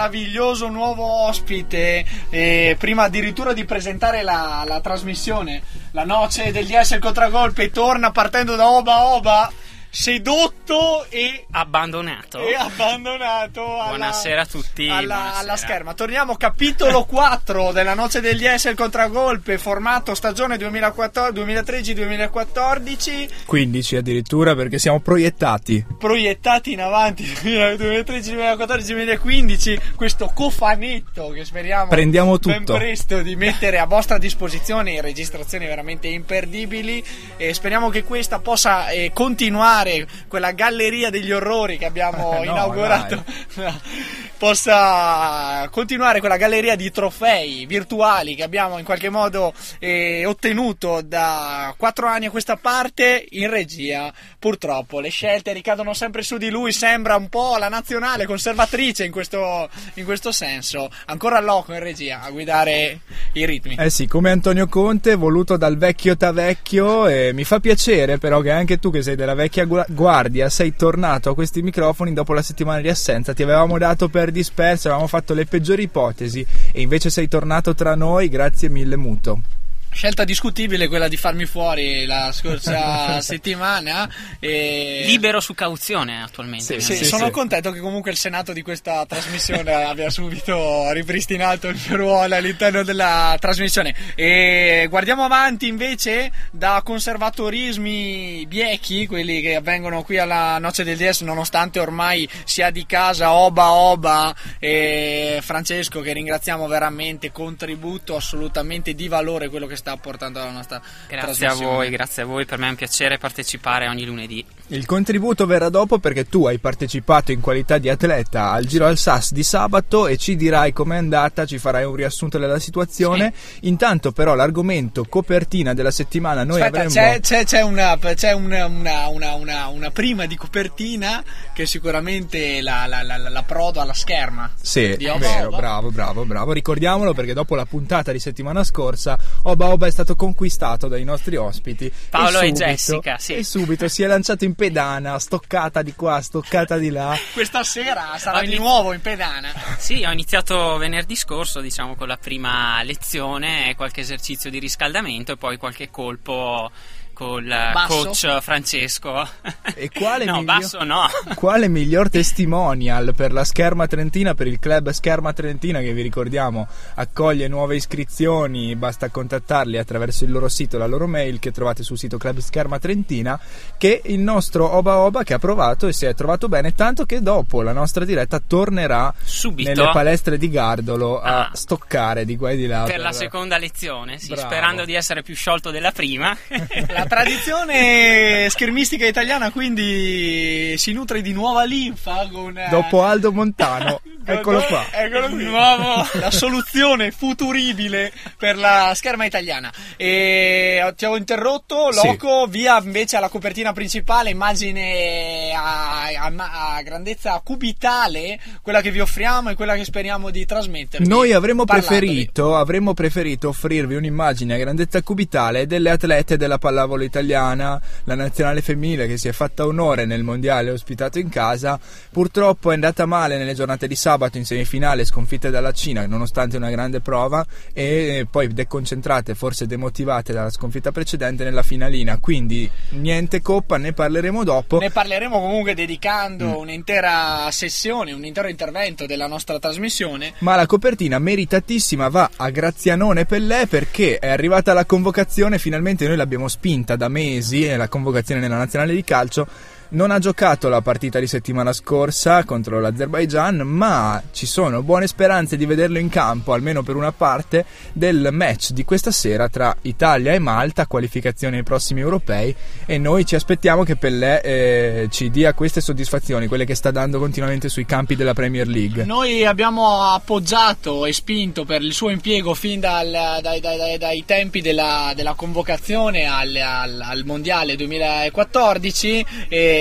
[0.00, 2.04] Meraviglioso nuovo ospite.
[2.30, 8.56] eh, prima addirittura di presentare la, la trasmissione, la noce DS il contragolpe torna partendo
[8.56, 9.52] da Oba Oba.
[9.92, 12.46] Sedotto e, Abbandonato.
[12.46, 15.38] e abbandonato alla, Buonasera a tutti, alla, buonasera.
[15.40, 15.94] alla scherma.
[15.94, 23.28] Torniamo capitolo 4 della noce del DS il contragolpe, formato stagione 2013-2014.
[23.46, 25.84] 15 addirittura perché siamo proiettati.
[25.98, 32.74] proiettati in avanti 2013, 2014, 2015 questo cofanetto che speriamo Prendiamo ben tutto.
[32.74, 37.04] presto di mettere a vostra disposizione in registrazioni veramente imperdibili
[37.36, 39.78] e speriamo che questa possa eh, continuare
[40.28, 43.24] quella galleria degli orrori che abbiamo no, inaugurato
[44.40, 51.74] possa continuare quella galleria di trofei virtuali che abbiamo in qualche modo eh, ottenuto da
[51.76, 54.10] quattro anni a questa parte in regia.
[54.38, 59.12] Purtroppo le scelte ricadono sempre su di lui, sembra un po' la nazionale conservatrice in
[59.12, 60.88] questo, in questo senso.
[61.06, 63.00] Ancora loco in regia a guidare
[63.34, 63.76] i ritmi.
[63.78, 68.50] Eh sì, come Antonio Conte, voluto dal vecchio Tavecchio e mi fa piacere però che
[68.50, 72.80] anche tu che sei della vecchia guardia sei tornato a questi microfoni dopo la settimana
[72.80, 73.34] di assenza.
[73.34, 77.94] Ti avevamo dato per disperso, avevamo fatto le peggiori ipotesi e invece sei tornato tra
[77.94, 79.59] noi, grazie mille muto.
[79.92, 84.08] Scelta discutibile quella di farmi fuori la scorsa settimana.
[84.38, 85.02] E...
[85.04, 86.80] Libero su cauzione attualmente.
[86.80, 87.30] Sì, sì, sono sì.
[87.32, 92.82] contento che comunque il senato di questa trasmissione abbia subito ripristinato il mio ruolo all'interno
[92.84, 93.94] della trasmissione.
[94.14, 101.22] E guardiamo avanti invece da conservatorismi biechi, quelli che avvengono qui alla Noce del DS,
[101.22, 109.08] nonostante ormai sia di casa Oba Oba e Francesco, che ringraziamo veramente, contributo assolutamente di
[109.08, 112.66] valore quello che sta portando alla nostra Grazie a voi, grazie a voi, per me
[112.66, 114.44] è un piacere partecipare ogni lunedì.
[114.72, 118.98] Il contributo verrà dopo perché tu hai partecipato in qualità di atleta al Giro al
[118.98, 123.32] Sas di sabato e ci dirai com'è andata, ci farai un riassunto della situazione.
[123.62, 126.94] Intanto però l'argomento copertina della settimana noi Aspetta, avremmo...
[126.94, 131.20] c'è, c'è- c'è una, c'è una, una- una- prima di copertina
[131.52, 134.52] che sicuramente la, la, la, la prodo alla scherma.
[134.60, 135.56] Sì, Di Oba vero, Oba.
[135.56, 136.52] bravo, bravo, bravo.
[136.52, 141.34] Ricordiamolo perché dopo la puntata di settimana scorsa Oba Oba è stato conquistato dai nostri
[141.34, 141.92] ospiti.
[142.08, 143.34] Paolo e subito- Jessica, sì.
[143.34, 147.16] E subito si è lanciato in pedana, stoccata di qua, stoccata di là.
[147.32, 149.50] Questa sera sarà di nuovo in pedana.
[149.78, 155.36] Sì, ho iniziato venerdì scorso, diciamo, con la prima lezione, qualche esercizio di riscaldamento e
[155.38, 156.70] poi qualche colpo
[157.20, 158.04] col Basso?
[158.04, 159.28] coach Francesco.
[159.74, 161.06] E quale no, miglio- basso no.
[161.36, 166.66] Quale miglior testimonial per la Scherma Trentina, per il club Scherma Trentina che vi ricordiamo
[166.94, 171.98] accoglie nuove iscrizioni, basta contattarli attraverso il loro sito, la loro mail che trovate sul
[171.98, 173.38] sito Club Scherma Trentina,
[173.76, 177.20] che il nostro Oba Oba che ha provato e si è trovato bene, tanto che
[177.20, 179.68] dopo la nostra diretta tornerà Subito.
[179.68, 181.50] nelle palestre di Gardolo a Ah.
[181.52, 182.84] stoccare di qua e di là.
[182.84, 186.36] Per la seconda lezione, sì, sperando di essere più sciolto della prima.
[186.88, 192.56] La tradizione schermistica italiana quindi si nutre di nuova linfa con...
[192.56, 194.86] eh, Dopo Aldo Montano, eccolo qua.
[194.92, 195.42] Eccolo qui.
[195.44, 199.72] Nuovo, la soluzione futuribile per la scherma italiana.
[199.96, 202.06] E ti ho interrotto, Sì.
[202.06, 209.00] Loco, via invece alla copertina principale, immagine a, a- a grandezza cubitale, quella che vi
[209.00, 211.08] offriamo e quella che speriamo di trasmettervi.
[211.08, 217.80] Noi avremmo preferito, avremmo preferito offrirvi un'immagine a grandezza cubitale delle atlete della pallavolo italiana,
[218.04, 221.78] la nazionale femminile che si è fatta onore nel mondiale ospitato in casa.
[222.10, 226.70] Purtroppo è andata male nelle giornate di sabato in semifinale, sconfitte dalla Cina, nonostante una
[226.70, 232.18] grande prova, e poi deconcentrate, forse demotivate dalla sconfitta precedente nella finalina.
[232.18, 234.78] Quindi niente coppa, ne parleremo dopo.
[234.78, 236.54] Ne parleremo comunque dedicando Mm.
[236.54, 240.32] un'intera sessione, un intero intervento della nostra trasmissione.
[240.38, 246.16] Ma la copertina meritatissima va a Grazianone Pellè perché è arrivata la convocazione, finalmente noi
[246.16, 249.46] l'abbiamo spinta da mesi, è la convocazione nella nazionale di calcio,
[249.90, 255.56] non ha giocato la partita di settimana scorsa contro l'Azerbaijan, ma ci sono buone speranze
[255.56, 260.32] di vederlo in campo, almeno per una parte, del match di questa sera tra Italia
[260.32, 262.54] e Malta, qualificazione ai prossimi europei,
[262.86, 267.18] e noi ci aspettiamo che Pellè eh, ci dia queste soddisfazioni, quelle che sta dando
[267.18, 269.04] continuamente sui campi della Premier League.
[269.04, 274.24] Noi abbiamo appoggiato e spinto per il suo impiego fin dal, dai, dai, dai, dai,
[274.24, 279.79] tempi della, della convocazione al, al, al, Mondiale 2014 e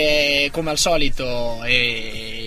[0.51, 2.38] come al solito e,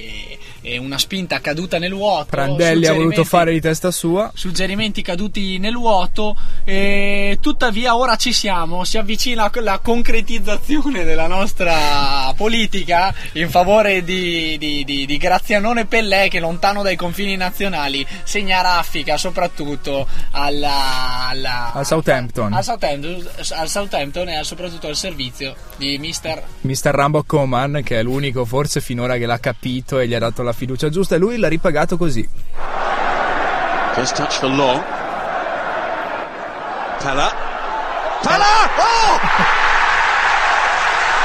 [0.78, 2.26] una spinta caduta nel vuoto.
[2.30, 4.30] Prandelli ha voluto fare di testa sua.
[4.34, 6.36] Suggerimenti caduti nel vuoto.
[6.64, 14.56] E tuttavia ora ci siamo, si avvicina la concretizzazione della nostra politica in favore di,
[14.58, 21.72] di, di, di Grazianone Pellè che lontano dai confini nazionali segna raffica soprattutto alla, alla,
[21.72, 22.52] al Southampton.
[22.52, 28.02] Al Southampton, al Southampton e soprattutto al servizio di Mister, Mister Rambo Coman che è
[28.02, 31.18] l'unico forse finora che l'ha capito e gli ha dato la la fiducia giusta e
[31.18, 32.28] lui l'ha ripagato così.
[33.94, 34.84] First touch for Long.
[36.98, 37.32] Pella.
[38.20, 38.68] Pella!
[38.76, 39.18] Oh!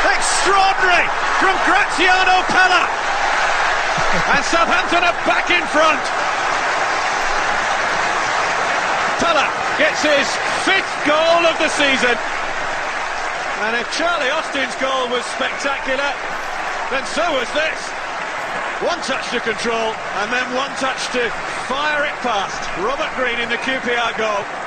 [0.16, 1.08] Extraordinary
[1.40, 2.88] from Graziano Pella.
[4.34, 6.02] And Southampton are back in front.
[9.20, 9.48] Pella
[9.78, 10.28] gets his
[10.64, 12.18] fifth goal of the season.
[13.68, 16.14] And if Charlie Austin's goal was spectacular,
[16.90, 18.07] then so was this.
[18.86, 21.30] One touch to control and then one touch to
[21.66, 22.62] fire it past.
[22.80, 24.67] Robert Green in the QPR goal.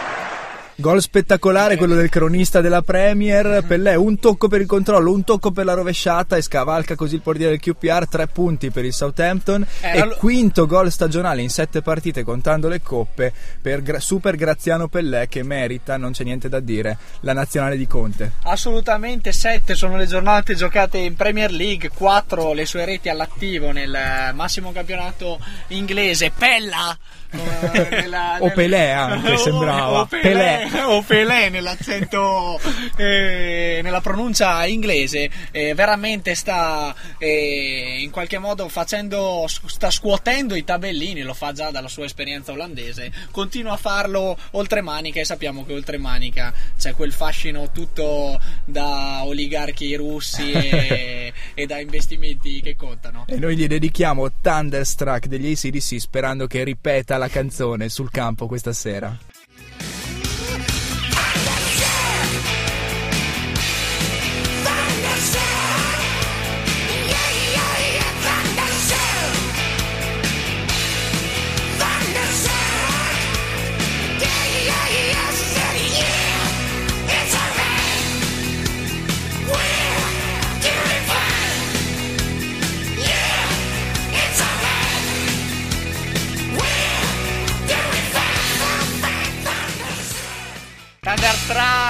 [0.81, 5.50] Gol spettacolare quello del cronista della Premier, Pellè un tocco per il controllo, un tocco
[5.50, 9.67] per la rovesciata e scavalca così il portiere del QPR, tre punti per il Southampton
[9.82, 10.17] eh, e all...
[10.17, 13.31] quinto gol stagionale in sette partite contando le coppe
[13.61, 17.87] per gra- Super Graziano Pellè che merita, non c'è niente da dire, la nazionale di
[17.87, 18.33] Conte.
[18.44, 24.33] Assolutamente, sette sono le giornate giocate in Premier League, quattro le sue reti all'attivo nel
[24.33, 25.38] massimo campionato
[25.69, 26.97] inglese, Pella!
[27.32, 30.82] Nella, o Pelé anche sembrava o Pelé, Pelé.
[30.85, 32.61] o Pelé nell'accento
[32.97, 40.65] eh, nella pronuncia inglese eh, veramente sta eh, in qualche modo facendo sta scuotendo i
[40.65, 45.65] tabellini lo fa già dalla sua esperienza olandese continua a farlo oltre manica e sappiamo
[45.65, 52.75] che oltre manica c'è quel fascino tutto da oligarchi russi e, e da investimenti che
[52.75, 58.47] contano e noi gli dedichiamo Thunderstruck degli ACDC sperando che ripeta la canzone sul campo
[58.47, 59.30] questa sera.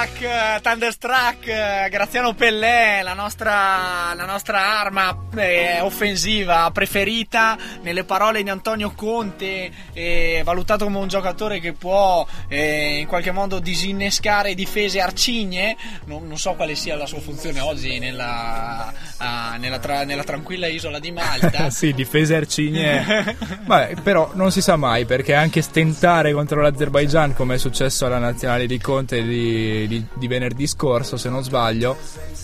[0.01, 8.49] Thunderstruck, Thunderstruck, Graziano Pellè, la nostra, la nostra arma eh, offensiva preferita, nelle parole di
[8.49, 14.99] Antonio Conte, eh, valutato come un giocatore che può eh, in qualche modo disinnescare difese
[14.99, 20.23] arcigne, non, non, so quale sia la sua funzione oggi nella, uh, nella, tra, nella
[20.23, 21.69] tranquilla isola di Malta.
[21.71, 27.55] sì, difese arcigne, Vabbè, però non si sa mai perché anche stentare contro l'Azerbaijan come
[27.55, 31.97] è successo alla nazionale di Conte di, di, di venerdì scorso, se non sbaglio,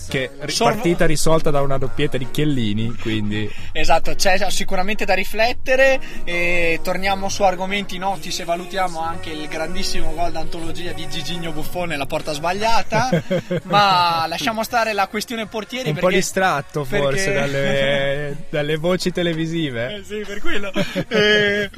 [0.08, 3.50] che partita risolta da una doppietta di Chiellini quindi.
[3.72, 10.14] Esatto c'è sicuramente da riflettere e torniamo su argomenti noti se valutiamo anche il grandissimo
[10.14, 13.10] gol d'antologia di Gigigno Buffone la porta sbagliata
[13.64, 17.32] ma lasciamo stare la questione portieri un perché, po' distratto forse perché...
[17.32, 19.96] dalle, dalle, voci televisive.
[19.96, 20.72] Eh sì per quello.
[21.08, 21.70] Eh,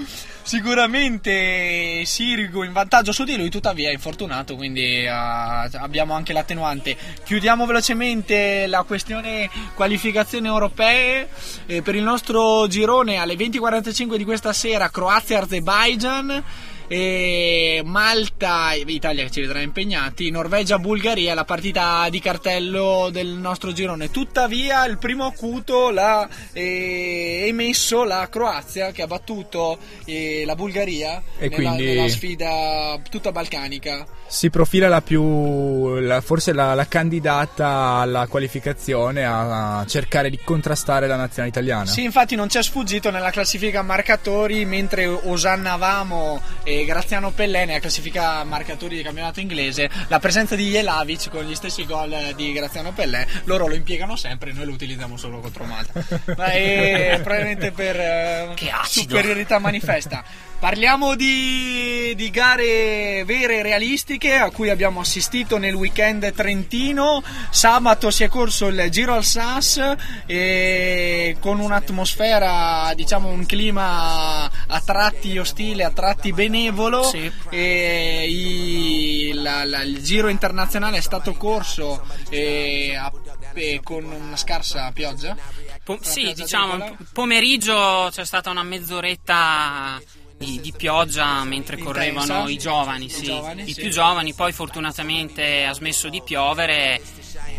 [0.42, 6.96] sicuramente Sirigu in vantaggio su di lui, tuttavia è infortunato, quindi uh, abbiamo anche l'attenuante.
[7.24, 8.19] Chiudiamo velocemente
[8.66, 11.28] la questione qualificazioni europee.
[11.66, 16.42] Eh, per il nostro girone alle 20.45 di questa sera Croazia-Azerbaijan
[16.92, 23.70] e Malta, Italia che ci vedrà impegnati, Norvegia, Bulgaria, la partita di cartello del nostro
[23.70, 24.10] girone.
[24.10, 31.22] Tuttavia il primo acuto l'ha eh, emesso la Croazia che ha battuto eh, la Bulgaria
[31.38, 34.04] e nella, quindi nella sfida tutta balcanica.
[34.26, 41.06] Si profila la più, la, forse la, la, candidata alla qualificazione a, cercare di contrastare
[41.06, 41.86] la nazionale italiana.
[41.86, 47.78] Sì, infatti non c'è sfuggito nella classifica marcatori mentre osannavamo e e Graziano Pellè nella
[47.78, 49.90] classifica marcatori di campionato inglese.
[50.08, 54.52] La presenza di Jelavic con gli stessi gol di Graziano Pellè, loro lo impiegano sempre,
[54.52, 56.02] noi lo utilizziamo solo contro Malta.
[56.36, 60.24] Ma è probabilmente per eh, superiorità manifesta.
[60.60, 67.22] Parliamo di, di gare vere e realistiche a cui abbiamo assistito nel weekend trentino.
[67.48, 69.80] Sabato si è corso il Giro al Sas
[70.26, 77.04] e con un'atmosfera, diciamo un clima a tratti ostile, a tratti benevolo.
[77.04, 77.32] Sì.
[77.56, 83.10] I- la- la- il Giro internazionale è stato corso e a-
[83.54, 85.34] e con una scarsa pioggia.
[85.82, 89.98] Po- sì, pioggia diciamo, pomeriggio c'è stata una mezz'oretta
[90.40, 91.84] di, di pioggia mentre Intensa.
[91.84, 93.24] correvano i giovani, I sì.
[93.24, 93.80] giovani, I sì.
[93.82, 96.98] più giovani, poi fortunatamente ha smesso di piovere,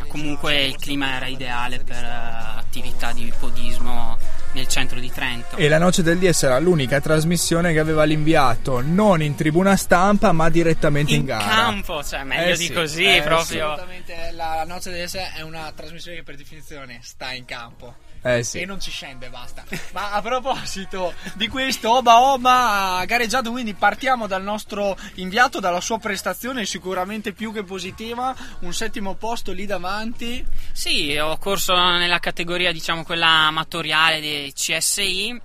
[0.08, 4.18] comunque il clima era ideale per eh, attività di podismo
[4.54, 5.58] nel centro di Trento.
[5.58, 10.32] E la Noce del Dies era l'unica trasmissione che aveva l'inviato non in tribuna stampa
[10.32, 11.46] ma direttamente in, in gara.
[11.46, 13.74] campo, cioè meglio Eh di sì, così, eh proprio.
[13.74, 17.94] Assolutamente, la Noce del Dies è una trasmissione che per definizione sta in campo.
[18.24, 18.60] Eh sì.
[18.60, 19.64] E non ci scende, basta.
[19.94, 25.82] Ma a proposito di questo, Oba Oba ha gareggiato, quindi partiamo dal nostro inviato, dalla
[25.82, 30.46] sua prestazione sicuramente più che positiva, un settimo posto lì davanti.
[30.72, 35.42] Sì, ho corso nella categoria, diciamo, quella amatoriale dei CSI,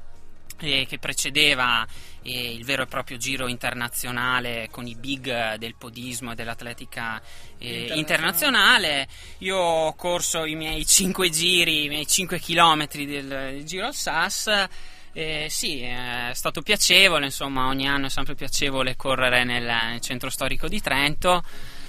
[0.60, 1.86] eh, che precedeva
[2.26, 7.22] eh, il vero e proprio giro internazionale con i big del podismo e dell'atletica
[7.58, 9.06] eh, Internazionale.
[9.38, 13.94] Io ho corso i miei 5 giri, i miei 5 chilometri del, del giro al
[13.94, 14.68] SAS.
[15.12, 20.28] Eh, sì, è stato piacevole, insomma, ogni anno è sempre piacevole correre nel, nel centro
[20.28, 21.42] storico di Trento.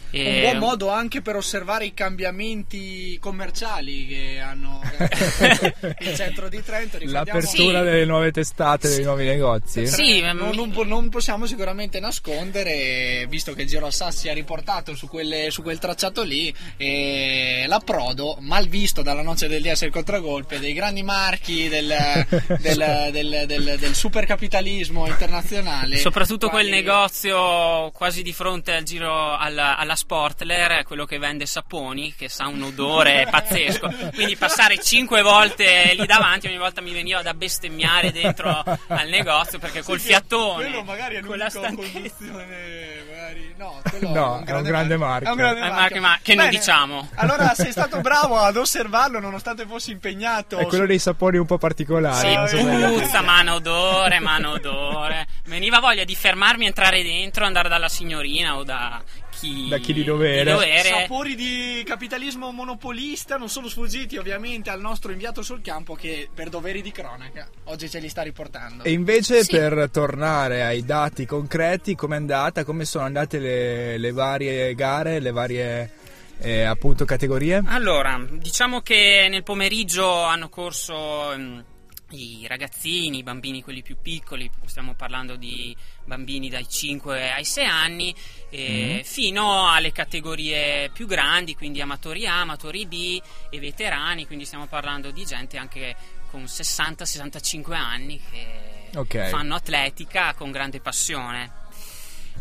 [0.10, 4.80] Un Eh, buon modo anche per osservare i cambiamenti commerciali che hanno
[6.00, 6.98] il centro di Trento.
[7.02, 7.84] L'apertura Sì.
[7.86, 9.86] delle nuove testate, dei nuovi negozi.
[9.86, 14.34] Sì, non, non non possiamo sicuramente nascondere, visto che il Giro al Sassi si è
[14.34, 19.82] riportato su, quelle- su quel tracciato lì, e l'approdo, mal visto dalla noce del DS
[19.82, 21.94] il contragolpe, dei grandi marchi del,
[22.60, 25.98] del, del, del- del supercapitalismo internazionale.
[25.98, 31.46] Soprattutto quel quali- negozio quasi di fronte al giro alla, alla Sportler, quello che vende
[31.46, 33.92] saponi, che sa un odore pazzesco.
[34.13, 39.60] Quindi passare cinque volte lì davanti, ogni volta mi veniva da bestemmiare dentro al negozio
[39.60, 42.24] perché col Sì, fiatone, quello magari è con la stanchezza.
[42.25, 45.27] magari- no, quello No, è un grande marchio.
[45.27, 45.80] È un grande È un marchio.
[46.00, 47.10] marchio, ma che non Bene, diciamo.
[47.16, 50.58] Allora sei stato bravo ad osservarlo nonostante fossi impegnato.
[50.58, 52.30] È quello dei sapori un po' particolari.
[52.30, 52.58] Sì, non so
[53.00, 55.25] puzza, mano odore, mano odore.
[55.46, 59.01] Veniva voglia di fermarmi, entrare dentro, andare dalla signorina o da
[59.39, 60.56] chi, Da chi di dovere.
[60.84, 66.50] Sapori di capitalismo monopolista non sono sfuggiti ovviamente al nostro inviato sul campo che per
[66.50, 68.84] doveri di cronaca oggi ce li sta riportando.
[68.84, 69.51] E invece Sì.
[69.51, 72.63] per tornare ai dati concreti, com'è andata?
[72.63, 75.91] Come sono andate le, le varie gare, le varie
[76.39, 77.62] eh, appunto categorie?
[77.67, 81.63] Allora, diciamo che nel pomeriggio hanno corso ehm,
[82.12, 87.66] i ragazzini, i bambini quelli più piccoli, stiamo parlando di bambini dai 5 ai 6
[87.66, 88.16] anni,
[88.50, 94.68] eh, fino alle categorie più grandi, quindi amatori A, amatori B e veterani, quindi stiamo
[94.68, 95.96] parlando di gente anche
[96.30, 99.28] con 60-65 anni che Ok.
[99.30, 101.66] fanno atletica con grande passione.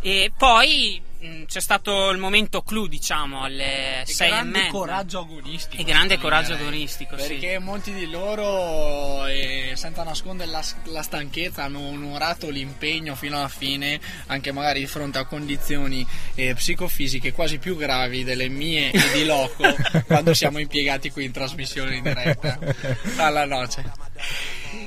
[0.01, 4.71] E poi mh, c'è stato il momento clou, diciamo, alle E 6 e grande mezza.
[4.71, 5.83] coraggio agonistico.
[5.83, 6.67] E grande sì, coraggio direi.
[6.67, 7.27] agonistico, sì.
[7.29, 13.49] Perché molti di loro, eh, senza nascondere la, la stanchezza, hanno onorato l'impegno fino alla
[13.49, 19.01] fine, anche magari di fronte a condizioni eh, psicofisiche quasi più gravi delle mie e
[19.13, 19.65] di Loco
[20.07, 22.59] quando siamo impiegati qui in trasmissione in diretta
[23.17, 23.93] alla noce.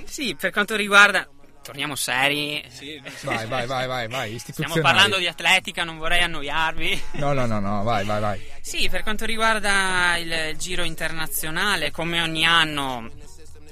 [0.06, 1.28] Sì, per quanto riguarda.
[1.70, 2.66] Torniamo seri.
[3.22, 7.02] Vai, vai, vai, vai, vai, Stiamo parlando di atletica, non vorrei annoiarvi.
[7.14, 8.42] No, no, no, no, vai, vai, vai.
[8.60, 13.08] Sì, per quanto riguarda il, il giro internazionale, come ogni anno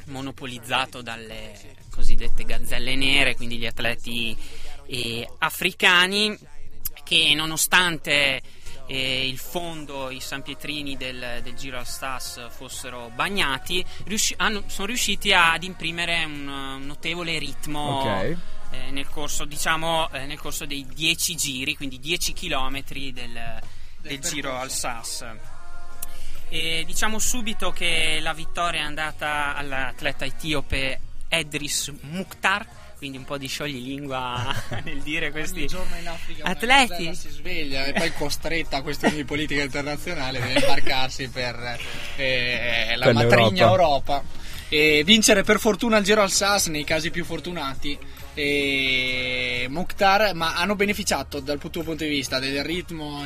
[0.06, 1.54] monopolizzato dalle
[1.90, 4.38] cosiddette gazzelle nere, quindi gli atleti
[4.86, 6.38] eh, africani,
[7.04, 8.42] che nonostante
[8.88, 14.64] eh, il fondo, i San Pietrini del, del Giro al Stas fossero bagnati, riusci- hanno-
[14.68, 18.38] sono riusciti ad imprimere un, un notevole ritmo Ok.
[18.72, 23.60] eh, nel, corso, diciamo, eh, nel corso dei 10 giri, quindi 10 chilometri del,
[24.02, 25.26] del Giro al Sas.
[26.50, 32.66] E diciamo subito che la vittoria è andata all'atleta etiope Edris Mukhtar,
[32.98, 37.14] quindi un po' di scioglilingua nel dire questi Ogni giorno in Africa atleti.
[37.16, 41.78] si sveglia e poi costretta a questioni di politica internazionale deve imbarcarsi per
[42.16, 44.14] eh, la Per matrigna l'Europa.
[44.16, 44.24] Europa.
[44.70, 47.98] e vincere per fortuna il Giro al Sas nei casi più fortunati
[48.38, 53.24] e Mokhtar ma hanno beneficiato dal tuo punto di vista del ritmo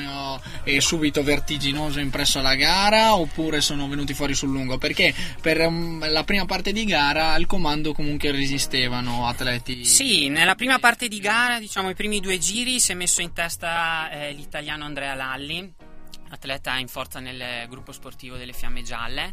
[0.63, 4.77] eh, subito vertiginoso impresso alla gara oppure sono venuti fuori sul lungo?
[4.77, 9.83] Perché per um, la prima parte di gara al comando comunque resistevano atleti.
[9.83, 13.33] Sì nella prima parte di gara diciamo i primi due giri si è messo in
[13.33, 15.89] testa eh, l'italiano Andrea Lalli
[16.31, 19.31] atleta in forza nel gruppo sportivo delle Fiamme Gialle,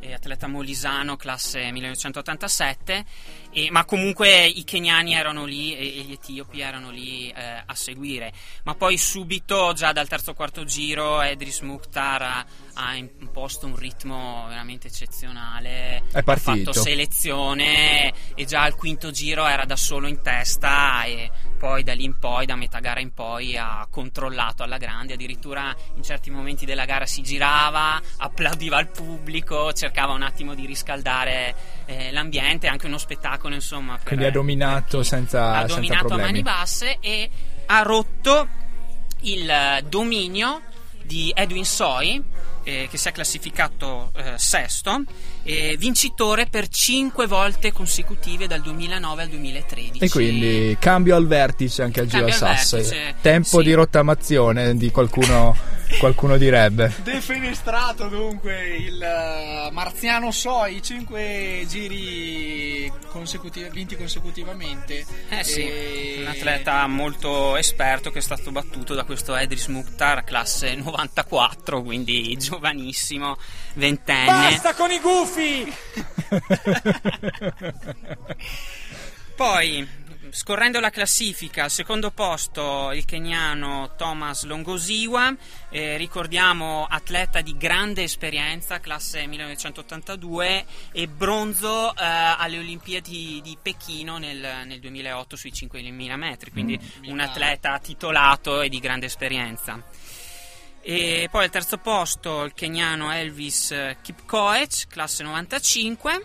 [0.00, 3.04] e atleta molisano classe 1987,
[3.52, 7.74] e- ma comunque i keniani erano lì e, e gli etiopi erano lì eh, a
[7.74, 8.32] seguire.
[8.64, 12.44] Ma poi subito, già dal terzo quarto giro, Edris Mukhtar
[12.80, 16.02] ha, ha imposto un ritmo veramente eccezionale.
[16.10, 16.72] È Ha partito.
[16.72, 21.92] fatto selezione e già al quinto giro era da solo in testa e poi da
[21.92, 25.14] lì in poi, da metà gara in poi, ha controllato alla grande.
[25.14, 30.64] Addirittura in certi momenti della gara si girava, applaudiva al pubblico, cercava un attimo di
[30.66, 31.54] riscaldare
[31.86, 33.96] eh, l'ambiente, anche uno spettacolo, insomma.
[33.96, 36.30] per- Quindi ha dominato senza- ha senza dominato a problemi.
[36.30, 37.30] mani basse e
[37.66, 38.48] ha rotto
[39.22, 40.62] il dominio
[41.02, 42.22] di Edwin Soy
[42.62, 45.02] eh, che si è classificato eh, sesto
[45.42, 51.82] eh, vincitore per 5 volte consecutive dal 2009 al 2013 E quindi cambio al vertice
[51.82, 53.64] anche al Giro al vertice, Tempo sì.
[53.64, 55.56] di rottamazione di qualcuno,
[55.98, 56.94] qualcuno direbbe.
[57.02, 65.04] Defenestrato dunque il eh, Marziano Soi, 5 giri consecutivi, vinti consecutivamente.
[65.28, 70.24] Eh sì, E- un atleta molto esperto che è stato battuto da questo Edris Mukhtar,
[70.24, 73.36] classe 94, quindi giovanissimo,
[73.74, 74.60] ventenne.
[74.76, 75.29] con i gufi!
[79.36, 79.86] Poi,
[80.30, 85.34] scorrendo la classifica, al secondo posto il keniano Thomas Longosiwa,
[85.70, 94.18] eh, ricordiamo atleta di grande esperienza, classe 1982 e bronzo eh, alle Olimpiadi di Pechino
[94.18, 99.80] nel, nel 2008 sui 5.000 metri, quindi un atleta titolato e di grande esperienza.
[100.82, 106.22] E poi al terzo posto il keniano Elvis Kipkoech, classe 95,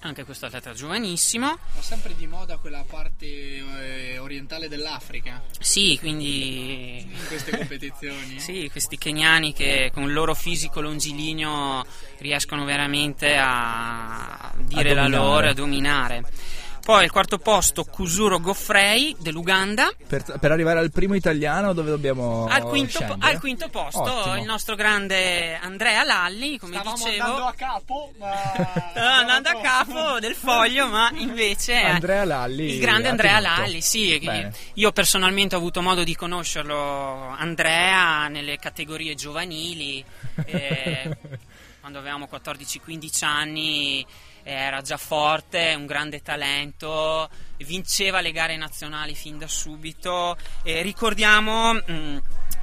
[0.00, 1.46] anche questo atleta giovanissimo.
[1.46, 8.38] Ma sempre di moda quella parte eh, orientale dell'Africa Sì, quindi in queste competizioni.
[8.40, 11.84] sì, questi keniani che con il loro fisico longilineo
[12.18, 15.24] riescono veramente a dire la dominare.
[15.24, 16.24] loro, a dominare.
[16.84, 19.90] Poi il quarto posto Kusuro Goffrey dell'Uganda.
[20.06, 24.36] Per, per arrivare al primo italiano dove dobbiamo Al quinto, po- al quinto posto Ottimo.
[24.36, 27.22] il nostro grande Andrea Lalli, come Stavamo dicevo.
[27.22, 28.32] andando a capo, ma
[28.92, 33.40] Stava andando a capo del foglio, ma invece Andrea Lalli il grande Andrea.
[33.40, 34.18] Lalli, sì.
[34.22, 34.52] Bene.
[34.74, 40.04] Io personalmente ho avuto modo di conoscerlo, Andrea, nelle categorie giovanili,
[40.44, 41.16] eh,
[41.80, 44.06] quando avevamo 14-15 anni.
[44.44, 47.28] Era già forte, un grande talento,
[47.58, 50.36] vinceva le gare nazionali fin da subito.
[50.62, 52.18] E ricordiamo mm,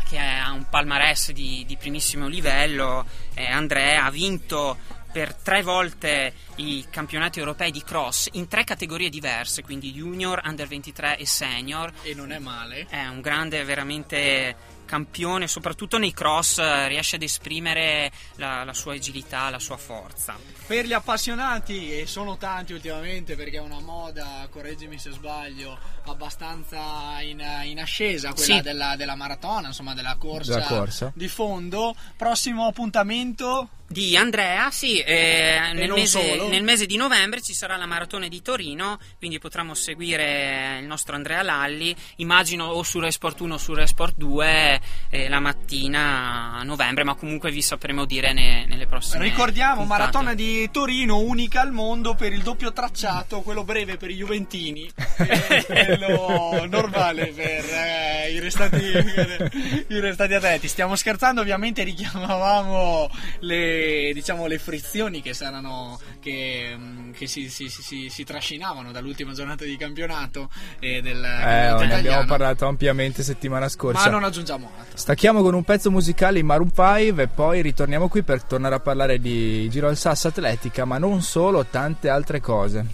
[0.07, 3.05] che ha un palmarès di, di primissimo livello.
[3.33, 4.77] Eh, Andrea ha vinto
[5.11, 10.67] per tre volte i campionati europei di cross in tre categorie diverse, quindi junior, under
[10.67, 11.91] 23 e senior.
[12.03, 12.87] e non è male.
[12.89, 14.55] È un grande veramente
[14.91, 20.35] campione, soprattutto nei cross eh, riesce ad esprimere la, la sua agilità, la sua forza.
[20.67, 27.21] Per gli appassionati, e sono tanti ultimamente perché è una moda, correggimi se sbaglio, abbastanza
[27.21, 28.61] in, in ascesa, quella Sì.
[28.61, 31.11] della, della maratona, insomma della corsa, Della corsa.
[31.15, 31.95] di fondo.
[32.17, 36.47] Prossimo appuntamento, Di Andrea, sì, eh, nel, non mese, solo.
[36.47, 41.15] nel mese di novembre ci sarà la maratona di Torino, quindi potremo seguire il nostro
[41.15, 46.63] Andrea Lalli, immagino o su Resport 1 o su Resport 2 eh, la mattina a
[46.63, 49.99] novembre, ma comunque vi sapremo dire ne- nelle prossime ricordiamo, puntate.
[49.99, 54.89] maratona di Torino, unica al mondo per il doppio tracciato, quello breve per i Juventini
[55.17, 58.85] e quello normale per eh, i, restanti,
[59.89, 60.69] i restanti atleti.
[60.69, 63.80] Stiamo scherzando, ovviamente richiamavamo le,
[64.13, 69.63] diciamo, le frizioni che saranno che, mm, che si, si- si- si- trascinavano dall'ultima giornata
[69.65, 74.09] di campionato e del Eh, ne abbiamo parlato ampiamente settimana ma scorsa.
[74.09, 74.97] non aggiungiamo altro.
[74.97, 78.79] Stacchiamo con un pezzo musicale in Maroon 5 e poi ritorniamo qui per tornare a
[78.79, 82.85] parlare di Giro al Sasso Atletica, ma non solo, tante altre cose.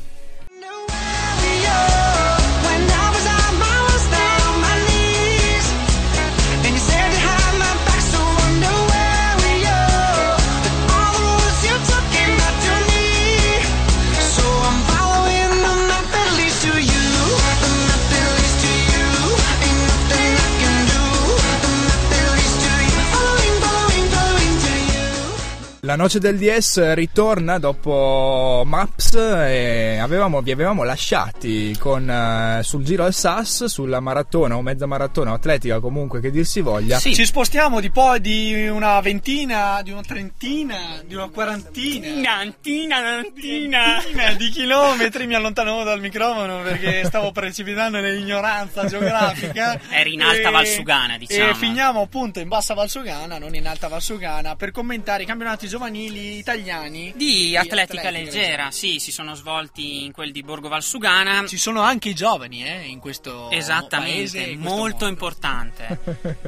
[25.87, 32.83] La noce del DS ritorna dopo Maps e avevamo, vi avevamo lasciati con, eh, sul
[32.83, 36.99] giro al SAS, sulla maratona o mezza maratona o atletica comunque che dir si voglia.
[36.99, 37.15] Sì.
[37.15, 42.33] Ci spostiamo di poi di una ventina, di una trentina, di una quarantina.
[42.33, 44.03] Nantina, nantina.
[44.35, 49.79] Di chilometri mi allontanavo dal microfono perché stavo precipitando nell'ignoranza geografica.
[49.89, 51.51] Eri in Alta E- Valsugana, diciamo.
[51.51, 56.37] E finiamo appunto in Bassa Valsugana, non in Alta Valsugana, per commentare i campionati giovanili
[56.37, 61.45] italiani Di atletica atletica leggera, sì, si sono svolti in quel di Borgo Valsugana.
[61.45, 65.07] Ci sono anche i giovani eh, in questo Esattamente, paese, in questo molto mondo.
[65.07, 65.99] importante.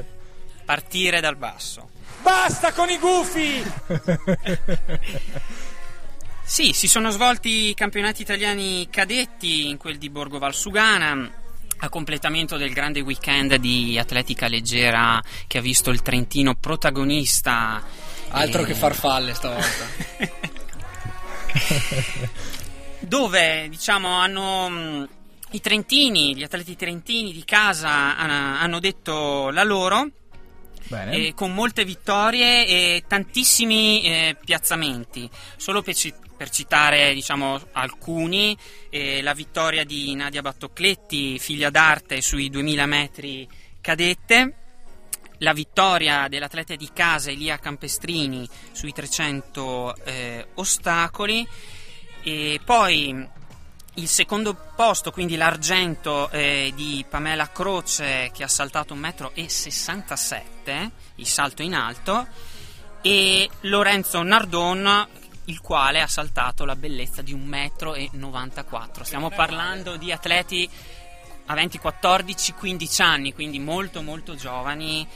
[0.65, 1.89] Partire dal basso.
[2.22, 3.63] Basta con i gufi!
[6.50, 11.32] Sì, si sono svolti i campionati italiani cadetti in quel di Borgo Valsugana.
[11.82, 17.84] A completamento del grande weekend di atletica leggera che ha visto il Trentino protagonista.
[18.30, 19.86] Altro eh, che farfalle stavolta.
[23.00, 25.10] dove diciamo hanno mh,
[25.52, 30.10] i trentini, gli atleti trentini di casa hanno, hanno detto la loro
[30.88, 31.15] Bene.
[31.15, 35.30] eh, con molte vittorie e tantissimi eh, piazzamenti.
[35.56, 38.56] Solo per, ci- per citare diciamo, alcuni,
[38.89, 43.48] eh, la vittoria di Nadia Battocletti, figlia d'arte, sui 2000 metri
[43.82, 44.54] cadette.
[45.39, 51.47] La vittoria dell'atleta di casa Elia Campestrini sui 300 eh, ostacoli
[52.21, 53.28] e poi
[53.95, 61.28] il secondo posto, quindi l'argento eh, di Pamela Croce che ha saltato 1,67 m, il
[61.28, 62.28] salto in alto,
[63.02, 65.08] e Lorenzo Nardon
[65.45, 69.02] il quale ha saltato la bellezza di 1,94 m.
[69.02, 70.69] Stiamo parlando di atleti
[71.50, 75.08] aventi 14-15 anni, quindi molto molto giovani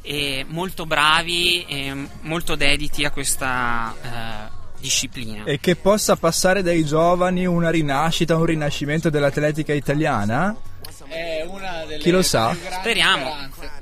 [0.00, 5.44] e molto bravi e molto dediti a questa eh, disciplina.
[5.44, 10.56] E che possa passare dai giovani una rinascita, un rinascimento dell'atletica italiana?
[11.06, 12.54] È una delle Chi lo sa?
[12.54, 13.30] Speriamo.
[13.52, 13.81] speranze.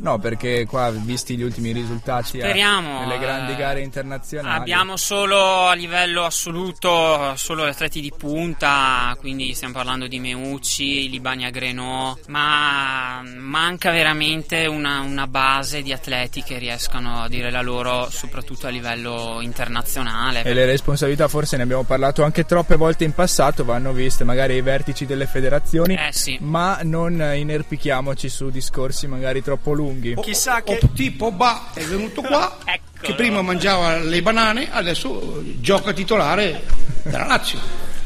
[0.00, 5.66] No, perché qua, visti gli ultimi risultati Speriamo, nelle grandi eh, gare internazionali, Abbiamo solo
[5.66, 13.22] a livello assoluto solo atleti di punta, quindi stiamo parlando di Meucci, Libania Grenò, ma
[13.24, 18.70] manca veramente una, una base di atleti che riescano a dire la loro soprattutto a
[18.70, 20.42] livello internazionale.
[20.44, 24.54] E le responsabilità, forse ne abbiamo parlato anche troppe volte in passato, vanno viste magari
[24.54, 26.38] ai vertici delle federazioni, Eh sì.
[26.40, 29.86] ma non inerpichiamoci su discorsi magari troppo lunghi.
[30.22, 32.80] Chissà che O tipo Ba è venuto qua Eccolo.
[33.00, 36.62] che prima mangiava le banane, adesso gioca titolare
[37.02, 37.58] della Lazio.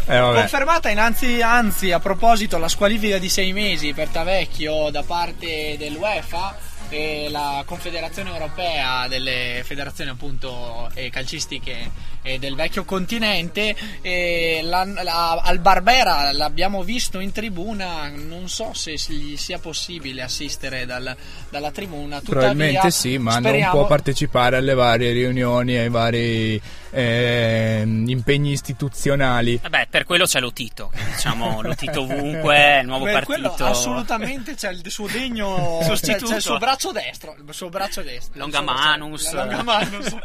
[0.06, 0.38] Eh, vabbè.
[0.40, 6.56] Confermata innanzi, anzi a proposito la squalifica di sei mesi per Tavecchio da parte dell'UEFA
[6.92, 14.84] e la Confederazione Europea delle federazioni appunto eh, calcistiche eh, del vecchio continente e la-
[14.84, 21.16] la- al Barbera l'abbiamo visto in tribuna non so se gli sia possibile assistere dal-
[21.48, 22.18] dalla tribuna.
[22.20, 26.60] Tuttavia Probabilmente sì, ma non speriamo- può partecipare alle varie riunioni, ai vari
[26.92, 29.58] ehm, impegni istituzionali.
[29.62, 33.66] Vabbè, per quello c'è Lotito, diciamo Lotito ovunque, il nuovo quello partito.
[33.66, 36.26] assolutamente c'è il suo degno c'è, Sostituto.
[36.30, 39.28] c'è il suo braccio destro il suo braccio destro Longamanus.
[39.28, 40.16] Suo- la Longamanus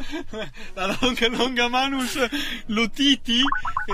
[0.73, 2.27] la long- Longamanus
[2.67, 3.41] Lotiti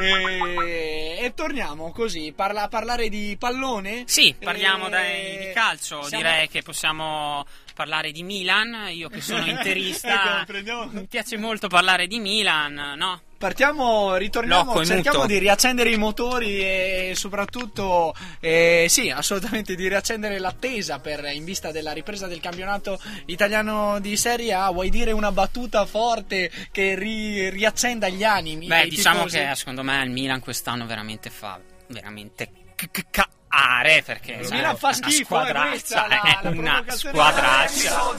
[0.02, 6.02] e, e torniamo così parla- a parlare di pallone Sì, parliamo E- dai- di calcio,
[6.04, 11.68] siamo- direi che possiamo parlare di Milan, io che sono interista, Ecco, mi piace molto
[11.68, 13.22] parlare di Milan, no?
[13.38, 15.28] Partiamo, ritorniamo, Loco e cerchiamo muto.
[15.28, 21.70] di riaccendere i motori e soprattutto, eh, sì, assolutamente di riaccendere l'attesa per, in vista
[21.72, 24.72] della ripresa del campionato italiano di Serie A.
[24.72, 28.68] Vuoi dire una battuta forte che ri- riaccenda gli animi?
[28.68, 29.38] Beh, diciamo tifosi?
[29.40, 34.88] che secondo me il Milan quest'anno veramente fa veramente cacare perché Il sai, Milan fa
[34.88, 38.12] una schifo, la- è la una provocazione squadraccia,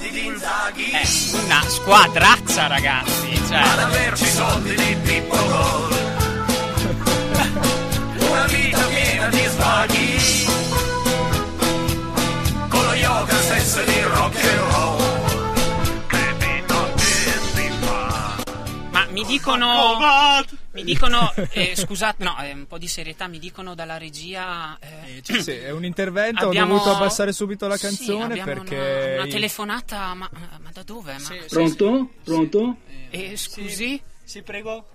[0.77, 1.03] è
[1.45, 5.93] una squadraccia ragazzi, cioè, averci soldi di Pippo Gol.
[8.31, 10.47] Una vita piena di svaghi.
[12.69, 15.03] Con lo yoga senza di rock and roll.
[18.93, 20.45] Ma mi dicono...
[20.75, 24.77] Mi dicono, eh, scusate, no, eh, un po' di serietà, mi dicono dalla regia...
[24.81, 28.75] eh, Sì, è un intervento, abbiamo- ho dovuto abbassare subito la Sì, canzone abbiamo perché...
[28.77, 30.29] Una, una telefonata, ma,
[30.61, 31.13] ma da dove?
[31.13, 32.11] Ma, Sì, sì, Pronto?
[32.25, 32.77] Pronto?
[33.11, 34.03] eh, scusi?
[34.25, 34.87] Sì, prego.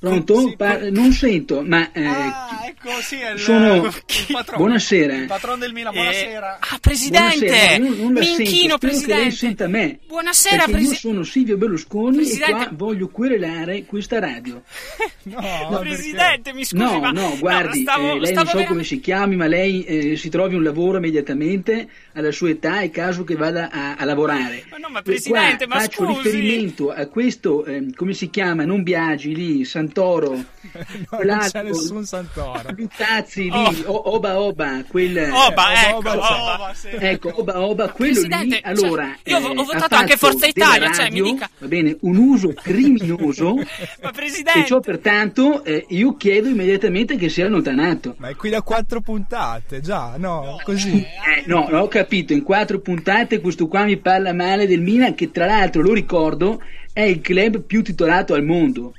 [0.00, 0.40] Pronto?
[0.48, 3.92] Sì, Pa- non sento, ma eh, Ah, ecco, sì, è il, sono- il
[4.32, 4.56] patrono.
[4.64, 5.14] Buonasera.
[5.14, 6.58] Il patrono del Milan, buonasera.
[6.58, 7.46] Ah, presidente!
[7.46, 9.30] buonasera, non, non la Minchino, sento, spero che lei presidente!
[9.36, 9.98] senta me.
[10.06, 10.98] Buonasera, perché io presidente!
[11.00, 12.50] sono Silvio Berlusconi Presidente.
[12.50, 14.62] e qua voglio querelare questa radio.
[15.22, 17.10] No, Presidente, mi scusi, No, ma...
[17.10, 20.16] no, guardi, stavo- eh, lei stavo non so vera- come si chiami, ma lei eh,
[20.16, 24.64] si trovi un lavoro immediatamente alla sua età, è caso che vada a, a lavorare.
[24.70, 26.22] Ma no, ma E Presidente, ma faccio scusi!
[26.22, 30.34] riferimento a questo, ehm, come si chiama, non Biagi lì, Santoro,
[31.10, 32.62] No, non c'è nessun Santoro.
[32.76, 33.92] Luttazzi lì, Oh.
[33.92, 35.30] o- Oba Oba, quel...
[35.32, 36.54] Oba, Eh, ecco, Oba, Oba.
[36.54, 36.88] Oba, sì.
[36.90, 39.16] Ecco, Oba Oba, quello Presidente, lì, allora...
[39.24, 41.66] cioè, io ho- ho eh, votato ha anche Forza Italia, cioè, mi radio, dica- Va
[41.66, 43.54] bene, un uso criminoso
[44.02, 44.64] Ma e Presidente...
[44.66, 48.14] ciò pertanto eh, io chiedo immediatamente che sia allontanato.
[48.18, 51.00] Ma è qui da quattro puntate, già, no, così.
[51.02, 55.14] Eh, no, no, ho capito, in quattro puntate questo qua mi parla male del Milan,
[55.14, 58.94] che tra l'altro, lo ricordo, è il club più titolato al mondo.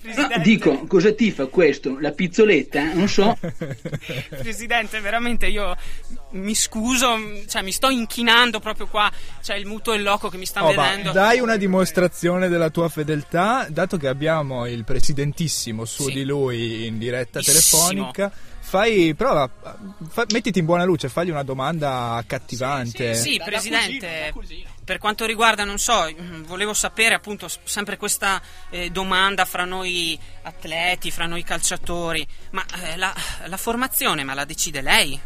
[0.00, 1.98] Presidente, No, dico, cosa ti fa questo?
[2.00, 2.94] La pizzoletta?
[2.94, 3.36] Non so.
[4.30, 5.76] Presidente, veramente io
[6.30, 9.10] mi scuso, cioè mi sto inchinando proprio qua,
[9.42, 11.12] c'è il muto e il loco che mi stanno Oh, vedendo.
[11.12, 16.12] dai una dimostrazione della tua fedeltà, dato che abbiamo il presidentissimo su Sì.
[16.14, 18.32] di lui in diretta telefonica.
[18.70, 19.50] Fai, prova,
[20.10, 23.16] fa- mettiti in buona luce, fagli una domanda accattivante.
[23.16, 24.68] Sì, Da- da Presidente, da cugino.
[24.84, 26.08] per quanto riguarda, non so,
[26.46, 32.96] volevo sapere appunto sempre questa eh, domanda fra noi atleti, fra noi calciatori, ma eh,
[32.96, 33.12] la,
[33.46, 35.18] la formazione, ma la decide lei?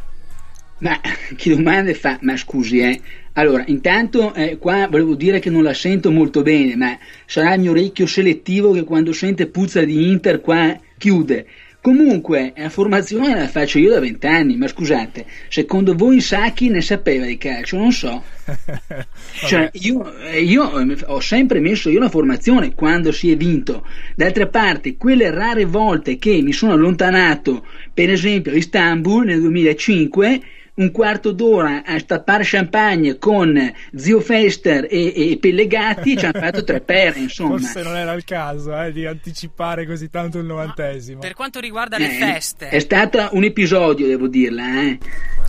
[0.78, 0.98] Ma
[1.36, 2.16] che domande fa?
[2.22, 2.98] Ma scusi, eh.
[3.34, 7.60] Allora, intanto eh, qua volevo dire che non la sento molto bene, ma sarà il
[7.60, 11.46] mio orecchio selettivo che quando sente puzza di Inter qua chiude.
[11.84, 17.26] Comunque, la formazione la faccio io da vent'anni, ma scusate, secondo voi Sacchi ne sapeva
[17.26, 17.76] di calcio?
[17.76, 18.22] Non so.
[19.46, 23.86] Cioè, io, io, eh, ho sempre messo io la formazione quando si è vinto.
[24.16, 30.40] D'altra parte, quelle rare volte che mi sono allontanato, per esempio a Istanbul nel 2005,
[30.76, 36.64] un quarto d'ora a stappare champagne con zio Fester e, e Pellegatti ci hanno fatto
[36.64, 37.58] tre pere, insomma.
[37.58, 41.20] Forse non era il caso eh, di anticipare così tanto il novantesimo.
[41.20, 44.98] Per quanto riguarda le Eh, feste, È stato un episodio, devo dirla, eh.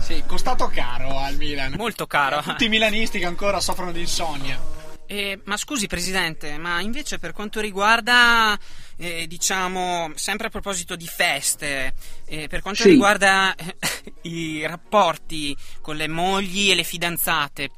[0.00, 1.74] Sì, costato caro al Milan.
[1.76, 2.40] molto caro.
[2.42, 4.74] Tutti i milanisti che ancora soffrono di insonnia.
[5.08, 8.58] Eh, ma scusi Presidente, ma invece per quanto riguarda,
[8.98, 11.94] eh, diciamo, sempre a proposito di feste,
[12.26, 12.90] eh, per quanto Sì.
[12.90, 13.74] riguarda eh,
[14.28, 17.70] i rapporti con le mogli e le fidanzate,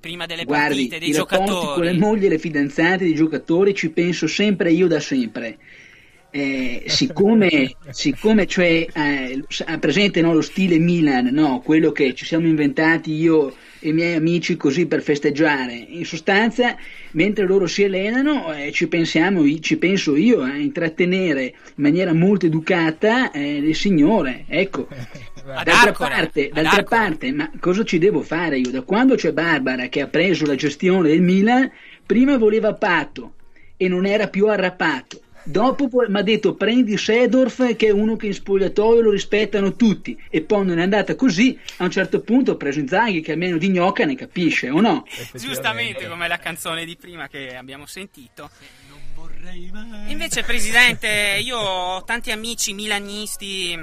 [0.00, 1.74] prima delle Guardi, partite, dei i rapporti giocatori...
[1.74, 5.56] con le mogli e le fidanzate dei giocatori ci penso sempre io da sempre.
[6.30, 12.46] Eh, siccome, siccome cioè, eh, presente no, lo stile Milan, no, quello che ci siamo
[12.46, 13.54] inventati io
[13.88, 16.76] i miei amici così per festeggiare, in sostanza,
[17.12, 22.46] mentre loro si allenano, eh, ci, pensiamo, ci penso io a intrattenere in maniera molto
[22.46, 24.88] educata eh, le signore, ecco.
[25.44, 28.70] D'altra parte, d'altra parte, ma cosa ci devo fare io?
[28.70, 31.70] Da quando c'è Barbara che ha preso la gestione del Milan,
[32.06, 33.34] prima voleva Pato
[33.76, 35.20] e non era più arrapato.
[35.46, 40.18] Dopo mi ha detto prendi Sedorf che è uno che in spogliatoio lo rispettano tutti
[40.30, 43.58] e poi non è andata così, a un certo punto ho preso Inzaghi che almeno
[43.58, 45.04] di gnocca ne capisce o no?
[45.34, 48.50] Giustamente come la canzone di prima che abbiamo sentito.
[50.06, 53.78] Invece, Presidente, io ho tanti amici milanisti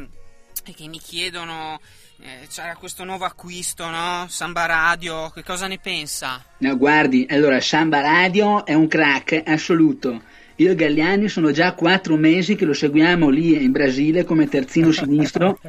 [0.64, 1.80] che mi chiedono.
[2.24, 4.26] eh, c'era questo nuovo acquisto, no?
[4.30, 6.44] Samba Radio, che cosa ne pensa?
[6.60, 10.22] No, guardi, allora Samba Radio è un crack assoluto.
[10.62, 14.92] Io e Galliani sono già quattro mesi che lo seguiamo lì in Brasile come terzino
[14.94, 15.60] sinistro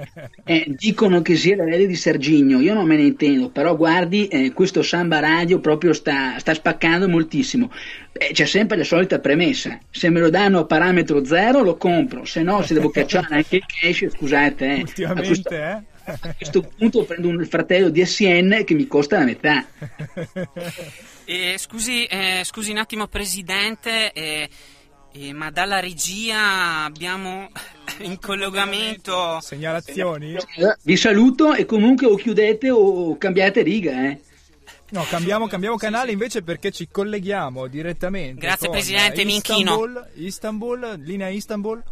[0.44, 2.60] e dicono che sia la rete di Serginio.
[2.60, 7.08] Io non me ne intendo, però guardi, eh, questo Samba Radio proprio sta, sta spaccando
[7.08, 7.72] moltissimo.
[8.12, 12.26] Eh, c'è sempre la solita premessa: se me lo danno a parametro zero lo compro,
[12.26, 15.82] se no, se devo cacciare anche il cash, scusate, eh, a questo, Ultimamente, eh?
[16.04, 19.64] a questo punto prendo un fratello di SN che mi costa la metà.
[21.24, 24.48] Eh, scusi, eh, scusi un attimo, Presidente, eh,
[25.12, 27.50] eh, ma dalla regia abbiamo
[28.00, 29.38] in collegamento.
[29.40, 30.36] Segnalazioni?
[30.82, 34.20] Vi saluto e comunque o chiudete o cambiate riga, eh.
[34.90, 38.40] No, cambiamo, cambiamo canale invece perché ci colleghiamo direttamente.
[38.40, 39.72] Grazie, con Presidente, mi inchino.
[39.72, 41.82] Istanbul, Istanbul, linea Istanbul.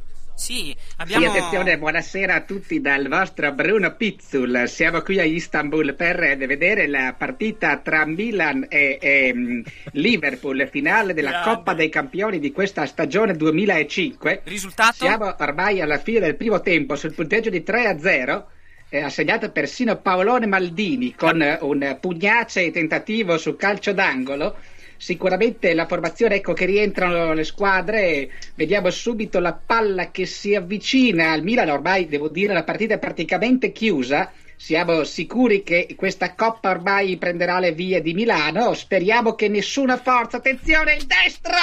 [0.41, 1.27] Sì, Sì, abbiamo.
[1.27, 4.67] attenzione, buonasera a tutti dal vostro Bruno Pizzul.
[4.69, 9.61] Siamo qui a Istanbul per vedere la partita tra Milan e, e, mm,
[9.93, 11.51] Liverpool, finale della Grande.
[11.51, 14.41] Coppa dei Campioni di questa stagione 2005.
[14.45, 14.95] Risultato?
[14.95, 18.51] Siamo ormai alla fine del primo tempo sul punteggio di 3 a 0.
[18.89, 24.57] eh, ha segnato persino Paolone Maldini con eh, un pugnace tentativo su calcio d'angolo.
[25.01, 31.31] Sicuramente la formazione, ecco che rientrano le squadre, vediamo subito la palla che si avvicina
[31.31, 34.31] al Milan, ormai devo dire la partita è praticamente chiusa.
[34.57, 38.75] Siamo sicuri che questa coppa ormai prenderà le vie di Milano.
[38.75, 40.37] Speriamo che nessuna forza.
[40.37, 41.57] Attenzione, il destro!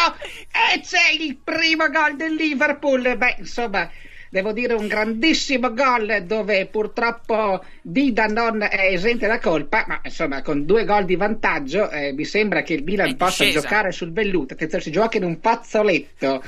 [0.74, 3.16] E c'è il primo gol del Liverpool.
[3.16, 3.88] Beh, insomma,
[4.30, 10.42] devo dire un grandissimo gol dove purtroppo Dida non è esente da colpa, ma insomma
[10.42, 13.68] con due gol di vantaggio eh, mi sembra che il Milan possa discesa.
[13.68, 14.54] giocare sul velluto.
[14.54, 16.44] Attenzione, si gioca in un fazzoletto.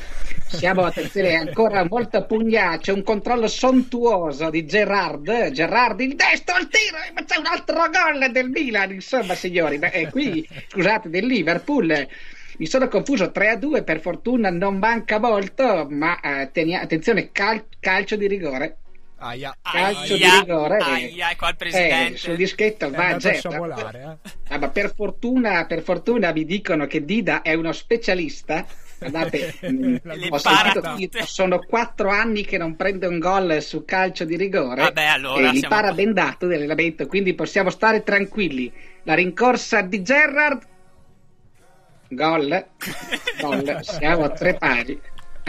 [0.48, 5.52] Siamo, attenzione, ancora molto pugnace, un controllo sontuoso di Gerard.
[5.52, 9.78] Gerard il destro, il tiro, ma c'è un altro gol del Milan, insomma signori.
[9.78, 12.08] Beh, eh, qui, scusate, del Liverpool.
[12.60, 17.32] Mi sono confuso 3 a 2, per fortuna non manca molto, ma eh, tenia- attenzione,
[17.32, 18.76] cal- calcio di rigore.
[19.22, 19.56] Aia.
[19.62, 20.78] Calcio Aia, di rigore.
[20.78, 22.18] eh, aia, qua il eh, presidente.
[22.18, 23.40] sul dischetto È va andato a Gerrard.
[23.40, 24.30] sciabolare, eh.
[24.54, 28.66] Ah, ma per fortuna, per fortuna mi dicono che Dida è uno specialista.
[29.00, 34.36] Guardate, Le ho sentito sono quattro anni che non prende un gol su calcio di
[34.36, 38.70] rigore Vabbè, allora e siamo- para ben dato dell'allenamento, quindi possiamo stare tranquilli.
[39.04, 40.62] La rincorsa di Gerrard,
[42.10, 42.66] gol,
[43.40, 45.00] gol, siamo a tre pari.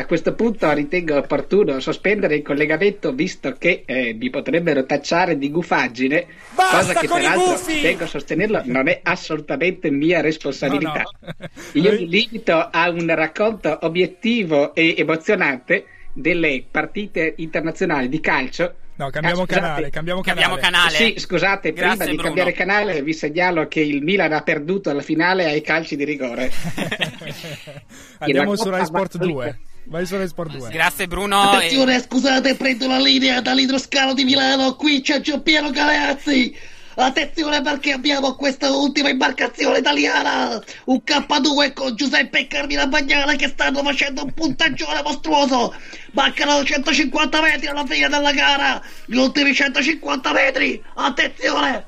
[0.00, 5.50] A questo punto ritengo opportuno sospendere il collegamento visto che eh, mi potrebbero tacciare di
[5.50, 11.02] gufaggine, Basta cosa che peraltro tengo a sostenerlo non è assolutamente mia responsabilità.
[11.02, 11.48] No, no.
[11.72, 18.74] Io mi limito a un racconto obiettivo e emozionante delle partite internazionali di calcio.
[19.00, 20.46] No, cambiamo Ah, canale, cambiamo canale.
[20.46, 20.94] Cambiamo canale.
[20.94, 22.22] Sì, scusate, Grazie, prima di Bruno.
[22.22, 26.52] cambiare canale vi segnalo che il Milan ha perduto la finale ai calci di rigore.
[28.18, 29.58] Andiamo su Rai Sport va- 2.
[29.84, 30.68] Vai su Rai Sport 2.
[30.68, 31.40] Grazie Bruno.
[31.40, 36.54] Attenzione, e- scusate, prendo la linea dall'idroscalo di Milano, qui c'è Giampiero Galeazzi.
[36.94, 43.48] Attenzione perché abbiamo questa ultima imbarcazione italiana, un K2 con Giuseppe e Carmina Bagnale che
[43.48, 45.74] stanno facendo un punteggione mostruoso.
[46.12, 51.84] Mancano 150 metri alla fine della gara, gli ultimi 150 metri, attenzione!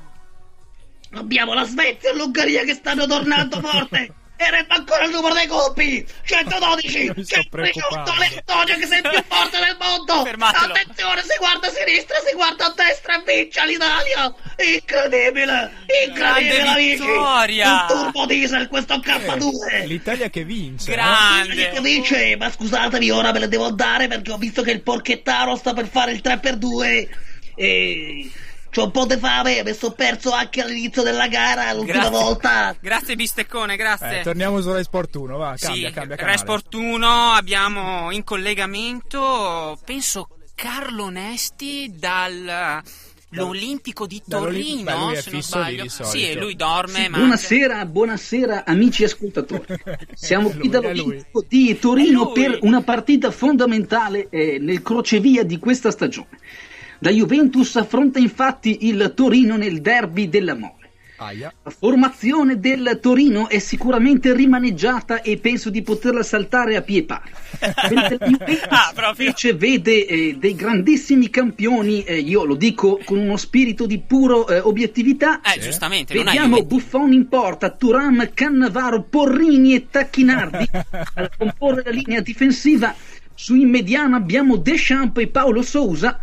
[1.15, 4.13] Abbiamo la Svezia e l'Ungheria che stanno tornando forte.
[4.45, 8.13] E resta ancora il numero dei colpi 112 Mi sto 118 preoccupando.
[8.19, 10.73] l'Estonia che sei il più forte del mondo Fermatelo.
[10.73, 14.35] attenzione si guarda a sinistra si guarda a destra e vince l'Italia
[14.75, 15.71] incredibile
[16.07, 17.71] incredibile Grande amici vittoria.
[17.71, 20.91] un turbo diesel questo K2 Eh, L'Italia che vince.
[20.91, 20.95] eh?
[20.95, 21.69] Grande.
[21.69, 25.55] che dice ma scusatemi ora me le devo andare perché ho visto che il porchettaro
[25.55, 27.07] sta per fare il 3x2
[27.55, 28.31] e
[28.73, 32.09] c'ho un po' di fame mi sono perso anche all'inizio della gara l'ultima Grazie.
[32.09, 34.19] volta Grazie Bisteccone, grazie.
[34.19, 36.37] Eh, torniamo su Rai Sport 1, va, cambia, sì, cambia Rai.
[36.37, 42.81] Sport 1 abbiamo in collegamento, penso Carlo Nesti dal
[43.33, 45.83] l'Olimpico di Torino, beh, lui è se non sbaglio.
[45.83, 46.39] di sì, solito.
[46.39, 47.17] lui dorme, mangia.
[47.17, 49.65] Buonasera, buonasera amici ascoltatori.
[50.13, 56.37] Siamo qui dall'Olimpico di Torino per una partita fondamentale eh, nel crocevia di questa stagione.
[57.03, 60.89] La Juventus affronta infatti il Torino nel derby della Mole.
[61.17, 61.53] Aia.
[61.61, 67.29] La formazione del Torino è sicuramente rimaneggiata e penso di poterla saltare a pie pari.
[68.69, 69.27] Ah, proprio.
[69.27, 74.47] invece vede eh, dei grandissimi campioni, eh, io lo dico con uno spirito di puro
[74.47, 76.63] eh, obiettività, Eh, giustamente, Vediamo.
[76.63, 82.95] Buffon in porta, Turam, Cannavaro, Porrini e Tacchinardi a comporre la linea difensiva.
[83.35, 86.17] Su in mediano abbiamo Deschamps e Paolo Sousa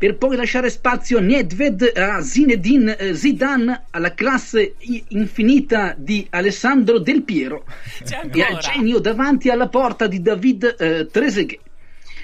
[0.00, 4.76] per poi lasciare spazio a Nedved, a Zinedine eh, Zidane, alla classe
[5.08, 7.66] infinita di Alessandro Del Piero
[8.32, 11.60] e al genio davanti alla porta di David eh, Trezeguet.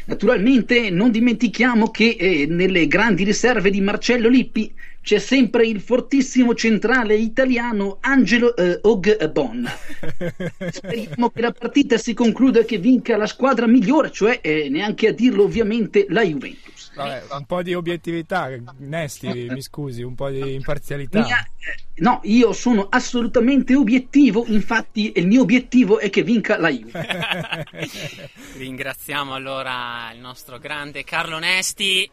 [0.06, 6.54] Naturalmente non dimentichiamo che eh, nelle grandi riserve di Marcello Lippi c'è sempre il fortissimo
[6.54, 9.68] centrale italiano Angelo eh, Ogbon.
[10.72, 15.08] Speriamo che la partita si concluda e che vinca la squadra migliore, cioè eh, neanche
[15.08, 16.75] a dirlo ovviamente la Juventus.
[16.96, 21.22] Vabbè, un po' di obiettività, Nesti, mi scusi, un po' di imparzialità.
[21.22, 26.70] Mia- eh, no, io sono assolutamente obiettivo, infatti il mio obiettivo è che vinca la
[26.70, 27.66] Juve.
[28.56, 32.10] Ringraziamo allora il nostro grande Carlo Nesti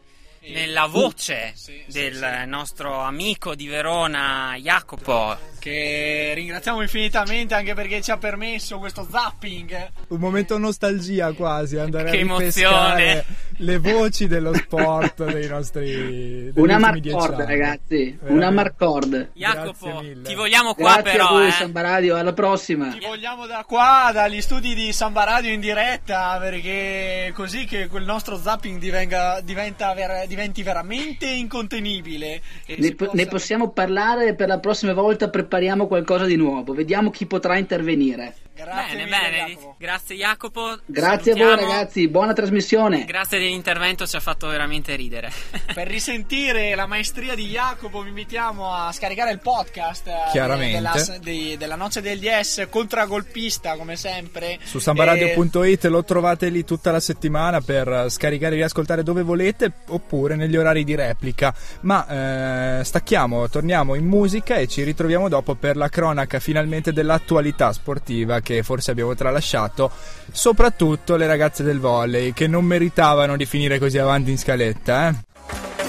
[0.48, 5.52] nella voce sì, sì, del nostro amico di Verona Jacopo.
[5.64, 9.92] Che ringraziamo infinitamente anche perché ci ha permesso questo zapping.
[10.08, 13.24] Un momento nostalgia quasi, andare Che a ripescare emozione.
[13.56, 18.54] le voci dello sport dei nostri Una marcord, ragazzi, una Veramente.
[18.54, 19.30] marcord.
[19.32, 21.52] Jacopo, ti vogliamo qua Grazie però, a voi, eh.
[21.52, 22.88] Samba Radio, alla prossima.
[22.92, 28.04] Ti vogliamo da qua, dagli studi di Samba Radio in diretta, perché così che quel
[28.04, 32.42] nostro zapping divenga- diventa ver- diventi veramente incontenibile.
[32.66, 36.34] E Ne, po- possa- ne possiamo parlare per la prossima volta, preparare impariamo qualcosa di
[36.34, 36.72] nuovo.
[36.74, 38.34] Vediamo chi potrà intervenire.
[38.54, 39.36] Grazie bene, mille, bene.
[39.48, 39.74] Jacopo.
[39.78, 40.78] Grazie Jacopo.
[40.86, 41.72] Grazie a voi Salutiamo.
[41.72, 43.04] ragazzi, buona trasmissione.
[43.04, 45.32] Grazie dell'intervento, ci ha fatto veramente ridere.
[45.74, 50.74] Per risentire la maestria di Jacopo vi invitiamo a scaricare il podcast eh, Chiaramente.
[50.76, 56.64] della, di- della Noce del DS contragolpista come sempre Su E- sambaradio.it lo trovate lì
[56.64, 61.52] tutta la settimana per scaricare e riascoltare dove volete oppure negli orari di replica.
[61.80, 67.72] Ma eh, stacchiamo, torniamo in musica e ci ritroviamo dopo per la cronaca finalmente dell'attualità
[67.72, 69.90] sportiva che forse abbiamo tralasciato,
[70.30, 75.08] soprattutto le ragazze del volley che non meritavano di finire così avanti in scaletta.
[75.08, 75.83] Eh?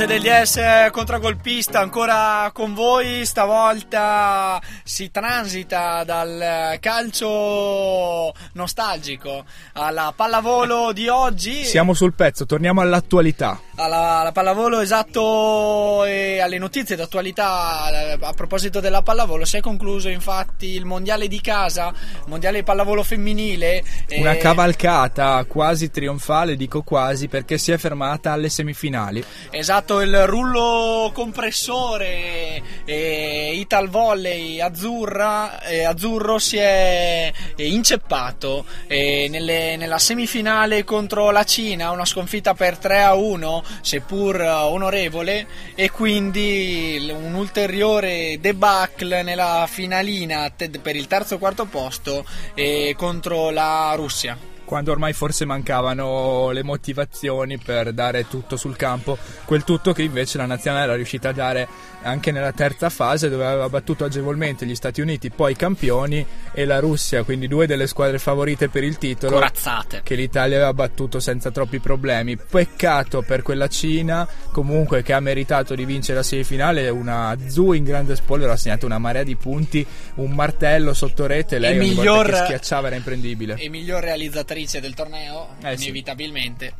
[0.00, 4.58] La noce degli S contragolpista ancora con voi, stavolta
[4.90, 11.64] si transita dal calcio nostalgico alla pallavolo di oggi.
[11.64, 13.60] Siamo sul pezzo, torniamo all'attualità.
[13.76, 19.60] alla, alla pallavolo esatto e alle notizie d'attualità eh, a proposito della pallavolo si è
[19.60, 21.94] concluso infatti il mondiale di casa
[22.26, 23.82] mondiale di pallavolo femminile
[24.16, 29.24] Una eh, cavalcata quasi trionfale, dico quasi, perché si è fermata alle semifinali.
[29.50, 39.76] Esatto, il rullo compressore eh, Ital Volley Azzurra, eh, Azzurro si è inceppato eh, nelle-
[39.76, 45.90] nella semifinale contro la Cina, una sconfitta per 3 a 1, seppur eh, onorevole, e
[45.90, 52.24] quindi un ulteriore debacle nella finalina per il terzo quarto posto
[52.54, 54.49] eh, contro la Russia.
[54.70, 60.38] Quando ormai forse mancavano le motivazioni per dare tutto sul campo, quel tutto che invece
[60.38, 61.66] la nazionale era riuscita a dare
[62.02, 66.78] anche nella terza fase dove aveva battuto agevolmente gli Stati Uniti, poi campioni e la
[66.78, 70.02] Russia, quindi due delle squadre favorite per il titolo Corazzate.
[70.04, 72.36] che l'Italia aveva battuto senza troppi problemi.
[72.36, 77.82] Peccato per quella Cina, comunque che ha meritato di vincere la semifinale, una Zhu in
[77.82, 82.36] grande spoiler ha segnato una marea di punti, un martello sotto rete, lei miglior- che
[82.36, 83.56] schiacciava era imprendibile.
[83.56, 85.84] e miglior realizzatrice del torneo, Eh sì.
[85.84, 86.74] inevitabilmente.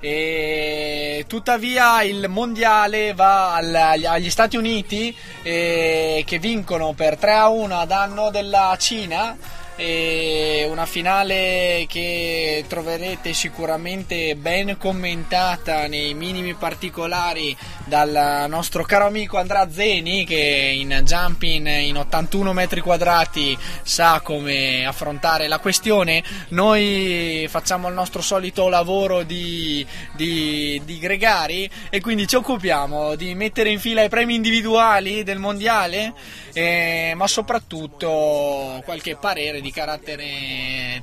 [0.00, 7.78] E tuttavia il mondiale va agli Stati Uniti eh, che vincono per 3 a 1
[7.78, 9.36] a danno della Cina.
[9.78, 17.54] E una finale che troverete sicuramente ben commentata nei minimi particolari
[17.84, 24.86] dal nostro caro amico Andrea Zeni che in jumping in 81 metri quadrati sa come
[24.86, 26.22] affrontare la questione.
[26.48, 33.34] Noi facciamo il nostro solito lavoro di, di, di gregari e quindi ci occupiamo di
[33.34, 36.14] mettere in fila i premi individuali del mondiale
[36.56, 41.02] eh, ma soprattutto qualche parere di carattere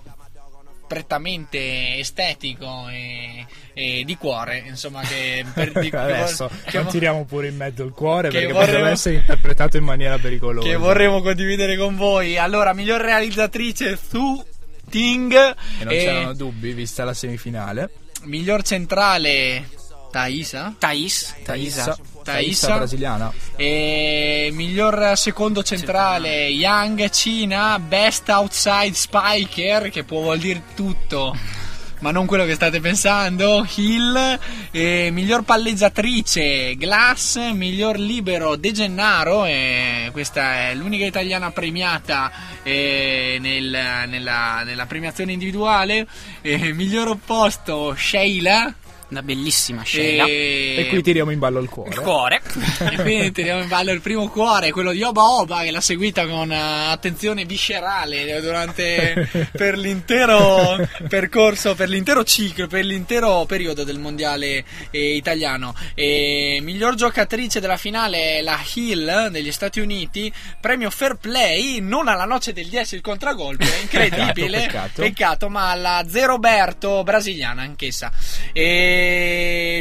[0.88, 7.48] prettamente estetico e, e di cuore insomma che per, di- Adesso che- non tiriamo pure
[7.48, 10.68] in mezzo il cuore perché vorremmo- potrebbe essere interpretato in maniera pericolosa.
[10.68, 12.38] che vorremmo condividere con voi.
[12.38, 14.44] Allora, miglior realizzatrice Thu
[14.90, 17.90] Ting E non e c'erano dubbi vista la semifinale.
[18.24, 19.68] miglior centrale
[20.12, 20.76] Thaisa.
[20.78, 21.34] Thais.
[21.44, 22.76] Taissa, Taissa.
[22.76, 23.32] brasiliana.
[23.56, 31.36] E miglior secondo centrale Yang Cina, best outside spiker che può vuol dire tutto.
[32.04, 34.38] Ma non quello che state pensando, Hill,
[34.72, 42.30] e miglior palleggiatrice Glass, miglior libero De Gennaro, e questa è l'unica italiana premiata
[42.62, 46.06] eh, nel- nella, nella premiazione individuale,
[46.42, 48.74] miglior opposto Sheila,
[49.14, 50.26] Una bellissima scena.
[50.26, 51.92] e, E qui tiriamo in ballo il cuore.
[51.92, 52.42] Il cuore.
[52.92, 56.26] e quindi teniamo in ballo il primo cuore, quello di Oba Oba, che l'ha seguita
[56.26, 56.58] con eh,
[56.90, 65.16] attenzione viscerale durante per l'intero percorso, per l'intero ciclo, per l'intero periodo del mondiale eh,
[65.16, 65.76] italiano.
[65.94, 72.08] E miglior giocatrice della finale è la Hill degli Stati Uniti, premio Fair Play, non
[72.08, 75.02] alla noce del 10 il contragolpe, incredibile, Peccato, peccato.
[75.04, 78.12] peccato, ma alla Zeroberto brasiliana anch'essa.
[78.52, 79.02] E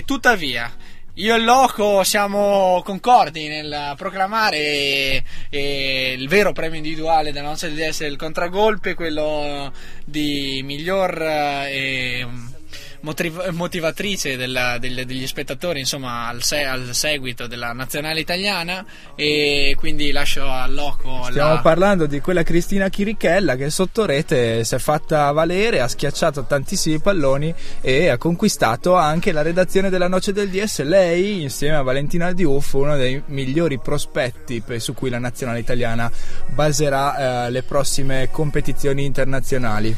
[0.05, 0.73] tuttavia.
[1.17, 8.01] Io e Loco siamo concordi nel proclamare eh, il vero premio individuale della nostra DS
[8.01, 9.71] del contragolpe, quello
[10.07, 12.27] di miglior eh,
[13.03, 18.85] motiv- motivatrice della- del- degli spettatori insomma al, se- al seguito della nazionale italiana
[19.15, 24.65] e quindi lascio al loco Stiamo la- parlando di quella Cristina Chirichella che sotto rete
[24.65, 30.09] si è fatta valere, ha schiacciato tantissimi palloni e ha conquistato anche la redazione della
[30.09, 30.83] Noce del DS.
[30.83, 36.11] Lei, insieme a Valentina Diouf, uno dei migliori prospetti per- su cui la nazionale italiana
[36.49, 39.95] baserà eh, le prossime competizioni internazionali.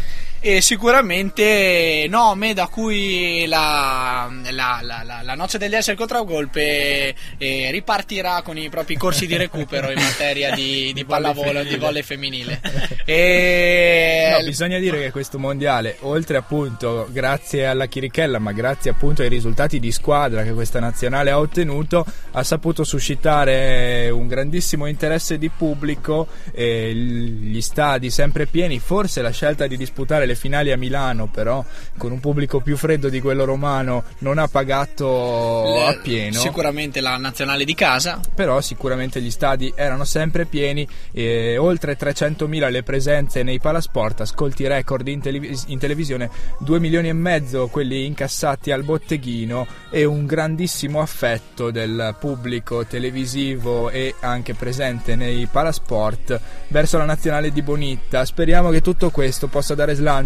[0.46, 8.42] E sicuramente nome da cui la, la, la, la, noce degli esseri contragolpe eh, ripartirà
[8.42, 12.60] con i propri corsi di recupero in materia di, di pallavolo, di volley femminile.
[13.06, 19.22] E No, bisogna dire che questo mondiale, oltre appunto grazie alla Chirichella, ma grazie appunto
[19.22, 25.38] ai risultati di squadra che questa nazionale ha ottenuto, ha saputo suscitare un grandissimo interesse
[25.38, 30.72] di pubblico, e l- gli stadi sempre pieni, forse la scelta di disputare le finali
[30.72, 31.64] a Milano, però
[31.98, 36.38] con un pubblico più freddo di quello romano, non ha pagato le- appieno.
[36.38, 38.20] Sicuramente la nazionale di casa.
[38.34, 44.66] però sicuramente gli stadi erano sempre pieni e oltre 300.000 le presenze nei palasport ascolti
[44.66, 50.26] record in, televis- in televisione 2 milioni e mezzo quelli incassati al botteghino e un
[50.26, 58.24] grandissimo affetto del pubblico televisivo e anche presente nei palasport verso la nazionale di Bonitta
[58.24, 60.23] speriamo che tutto questo possa dare slancio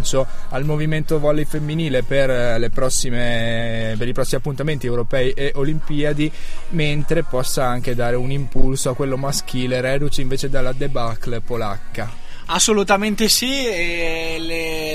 [0.51, 6.31] al movimento volley femminile per, eh, prossime, per i prossimi appuntamenti europei e olimpiadi
[6.71, 13.29] mentre possa anche dare un impulso a quello maschile reduce invece dalla debacle polacca Assolutamente
[13.29, 14.39] sì, le,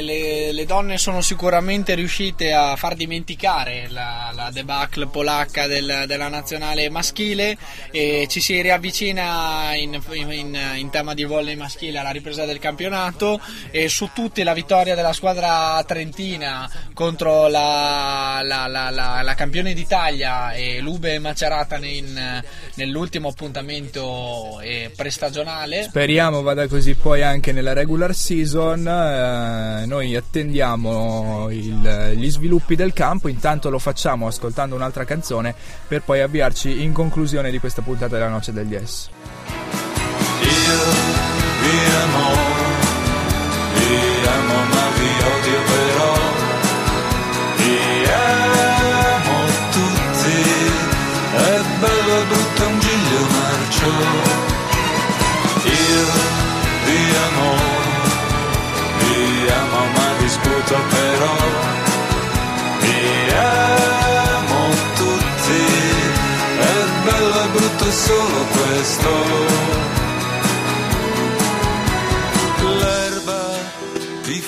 [0.01, 6.30] le- le donne sono sicuramente riuscite a far dimenticare la, la debacle polacca del- della
[6.30, 7.56] nazionale maschile
[7.91, 13.39] e ci si riavvicina in, in- in tema di volley maschile alla ripresa del campionato
[13.70, 18.39] e su tutte la vittoria della squadra trentina contro la-
[18.89, 22.41] la- la campione d'Italia e Lube Macerata in-
[22.76, 25.84] nell'ultimo appuntamento eh, prestagionale.
[25.84, 28.88] Speriamo vada così poi anche nella regular season.
[28.88, 33.28] eh, noi attendiamo il- gli sviluppi del campo.
[33.28, 35.54] Intanto lo facciamo ascoltando un'altra canzone
[35.88, 39.10] per poi avviarci in conclusione di questa puntata della Noce degli S.
[41.64, 42.43] Io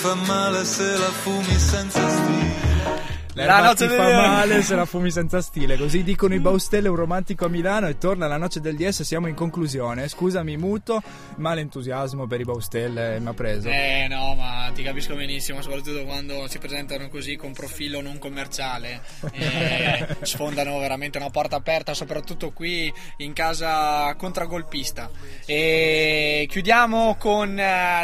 [0.06, 2.35] fa male se la fumi senza stile.
[3.36, 6.40] L'erba La noce ti del- fa male se la fumi senza stile, così dicono i
[6.40, 10.08] Baustelle, un romantico a Milano e torna la noce del DS, siamo in conclusione.
[10.08, 11.02] Scusami muto,
[11.38, 13.68] ma l'entusiasmo per i Baustelle mi ha preso.
[13.68, 19.02] Eh no, ma ti capisco benissimo, soprattutto quando si presentano così con profilo non commerciale.
[19.46, 25.10] Eh, sfondano veramente una porta aperta, soprattutto qui in casa contragolpista.
[25.46, 28.04] E chiudiamo con eh,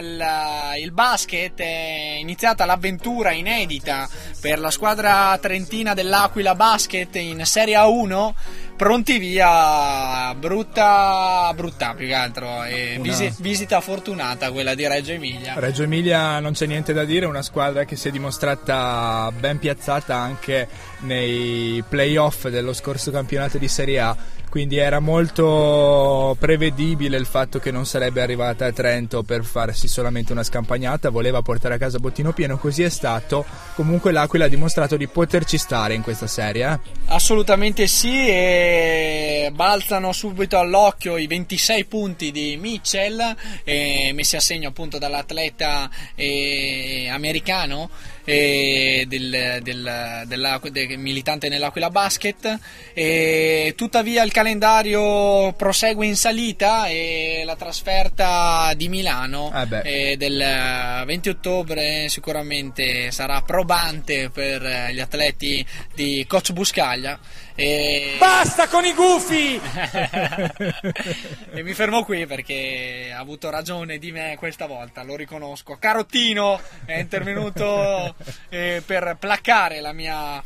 [0.82, 1.58] il basket.
[1.60, 4.10] È iniziata l'avventura inedita
[4.42, 8.34] per la squadra trentina dell'Aquila Basket in Serie A1.
[8.76, 12.64] Pronti via, brutta, brutta più che altro.
[12.64, 15.54] E Una- visi- visita fortunata quella di Reggio Emilia.
[15.58, 20.16] Reggio Emilia non c'è niente da dire, una squadra che si è dimostrata ben piazzata
[20.16, 20.68] anche
[21.02, 24.16] nei playoff dello scorso campionato di Serie A,
[24.52, 30.34] quindi era molto prevedibile il fatto che non sarebbe arrivata a Trento per farsi solamente
[30.34, 33.46] una scampagnata, voleva portare a casa bottino pieno, così è stato.
[33.76, 36.70] Comunque l'Aquila ha dimostrato di poterci stare in questa serie.
[36.70, 36.80] eh.
[37.06, 43.34] Assolutamente sì, e balzano subito all'occhio i 26 punti di Mitchell,
[43.64, 47.90] eh, messi a segno appunto dall'atleta eh, americano
[48.24, 52.60] del, del- dell'Aqu- de- militante nell'Aquila Basket.
[52.94, 59.52] E tuttavia il calendario prosegue in salita e la trasferta di Milano
[59.84, 67.20] Eh eh, del 20 ottobre sicuramente sarà probante per gli atleti di Coach Buscaglia.
[67.56, 68.16] E...
[68.18, 69.60] Basta con i gufi!
[71.52, 75.78] e mi fermo qui perché ha avuto ragione di me questa volta, lo riconosco.
[75.80, 78.16] Carottino è intervenuto
[78.50, 80.44] eh, per placare la mia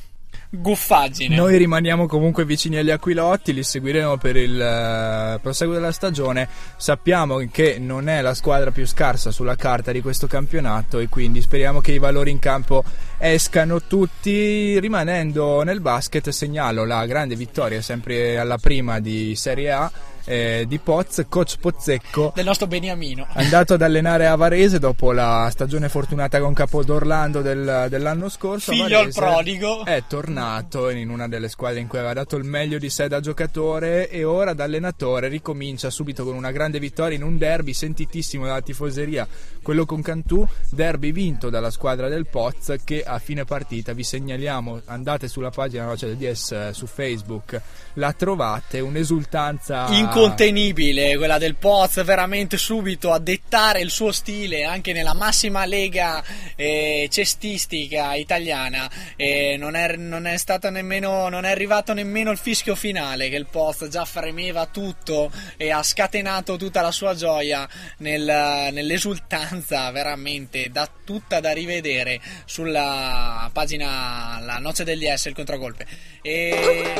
[0.60, 1.36] guffaggine.
[1.36, 6.48] Noi rimaniamo comunque vicini agli Aquilotti, li seguiremo per il eh, proseguo della stagione.
[6.78, 11.42] Sappiamo che non è la squadra più scarsa sulla carta di questo campionato e quindi
[11.42, 12.84] speriamo che i valori in campo
[13.18, 19.92] escano tutti rimanendo nel basket segnalo la grande vittoria sempre alla prima di Serie A
[20.26, 23.28] eh, di Poz, coach Pozzecco Del nostro Beniamino.
[23.34, 28.72] andato ad allenare a Varese dopo la stagione fortunata con Capodorlando del, dell'anno scorso.
[28.72, 29.86] Figlio al prodigo.
[29.86, 33.20] È tornato in una delle squadre in cui aveva dato il meglio di sé da
[33.20, 38.46] giocatore e ora da allenatore ricomincia subito con una grande vittoria in un derby sentitissimo
[38.46, 39.28] dalla tifoseria,
[39.62, 44.82] quello con Cantù, derby vinto dalla squadra del Poz che a fine partita vi segnaliamo,
[44.86, 47.62] andate sulla pagina Noce del DS su Facebook,
[47.96, 54.94] la trovate, un'esultanza Incontenibile quella del Poz, veramente subito a dettare il suo stile anche
[54.94, 56.24] nella massima lega
[56.56, 58.90] eh, cestistica italiana.
[59.16, 63.36] E non, è, non è stato nemmeno, non è arrivato nemmeno il fischio finale, che
[63.36, 67.68] il Poz già fremeva tutto e ha scatenato tutta la sua gioia
[67.98, 75.86] nel- nell'esultanza, veramente da, tutta da rivedere sulla pagina La Noce degli S, il contragolpe.
[76.22, 76.94] E.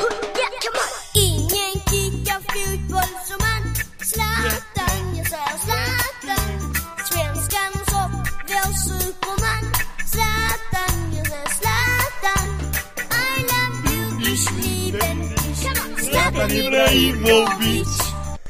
[16.34, 18.05] Ibrahimovic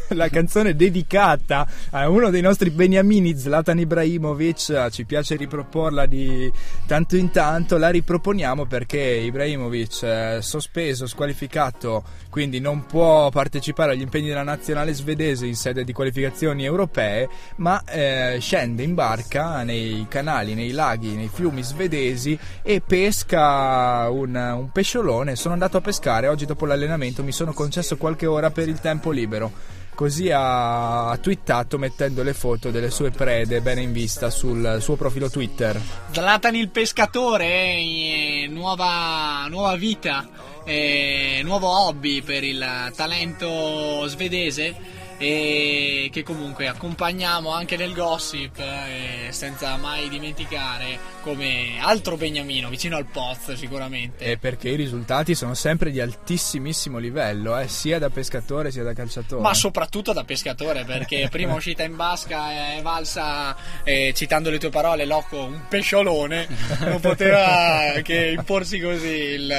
[0.15, 4.89] la canzone dedicata a uno dei nostri beniamini Zlatan Ibrahimovic.
[4.91, 6.51] Ci piace riproporla di
[6.87, 14.03] tanto in tanto la riproponiamo perché Ibrahimovic è sospeso, squalificato quindi non può partecipare agli
[14.03, 20.07] impegni della nazionale svedese in sede di qualificazioni europee ma eh, scende in barca nei
[20.09, 25.37] canali, nei laghi, nei fiumi svedesi e pesca un, un pesciolone.
[25.37, 29.11] Sono andato a pescare oggi dopo l'allenamento mi sono concesso qualche ora per il tempo
[29.11, 34.95] libero Così ha, twittato mettendo le foto delle sue prede bene in vista sul suo
[34.95, 35.81] profilo Twitter.
[36.11, 40.29] Zlatan il pescatore, eh, nuova, nuova vita,
[40.65, 49.29] eh, nuovo hobby per il talento svedese e che comunque accompagniamo anche nel gossip eh,
[49.31, 54.25] senza mai dimenticare come altro Beniamino vicino al Poz sicuramente.
[54.25, 58.93] E perché i risultati sono sempre di altissimissimo livello, eh, sia da pescatore sia da
[58.93, 59.41] calciatore.
[59.43, 64.71] Ma soprattutto da pescatore, perché prima uscita in basca è valsa, eh, citando le tue
[64.71, 66.47] parole, Loco, un pesciolone,
[66.81, 69.51] non poteva che imporsi così il,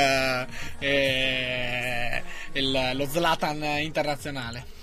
[0.79, 4.75] eh, il- lo Zlatan internazionale.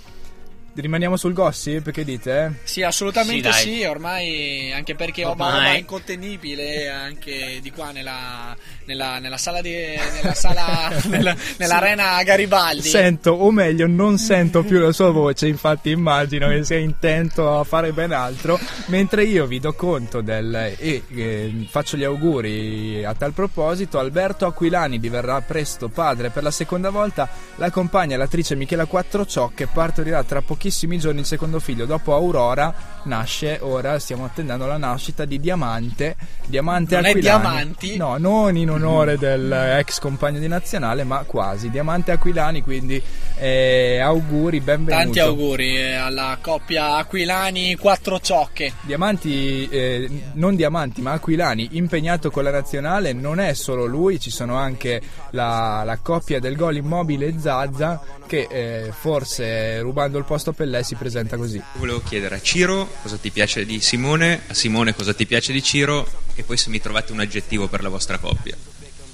[0.74, 2.58] Rimaniamo sul gossip, che dite?
[2.64, 5.76] Sì, assolutamente Sì, sì, ormai anche perché Ormai.
[5.76, 12.88] È incontenibile anche di qua nella, nella, nella sala di nella sala nella, nell'arena Garibaldi.
[12.88, 17.64] Sento, o meglio, non sento più la sua voce, infatti immagino che sia intento a
[17.64, 23.14] fare ben altro, mentre io vi do conto del e eh, faccio gli auguri a
[23.14, 28.86] tal proposito, Alberto Aquilani diverrà presto padre per la seconda volta, la compagna l'attrice Michela
[28.86, 32.72] Quattrociò che partorirà tra pochissimi giorni il secondo figlio, dopo Aurora
[33.04, 37.40] nasce, ora stiamo attendendo la nascita di Diamante, Diamante Non è Aquilani.
[37.40, 37.96] Diamanti?
[37.96, 41.70] No, non in onore del ex compagno di nazionale, ma quasi.
[41.70, 43.02] Diamante Aquilani, quindi
[43.38, 45.04] eh, auguri, benvenuto.
[45.04, 48.72] Tanti auguri eh, alla coppia Aquilani quattro ciocche.
[48.82, 54.30] Diamanti, eh, non Diamanti, ma Aquilani, impegnato con la nazionale, non è solo lui, ci
[54.30, 55.00] sono anche
[55.30, 60.82] la, la coppia del gol immobile Zazza, che eh, forse rubando il posto a Pellè
[60.82, 61.62] si presenta così.
[61.74, 65.62] Volevo chiedere a Ciro cosa ti piace di Simone, a Simone cosa ti piace di
[65.62, 68.56] Ciro e poi se mi trovate un aggettivo per la vostra coppia.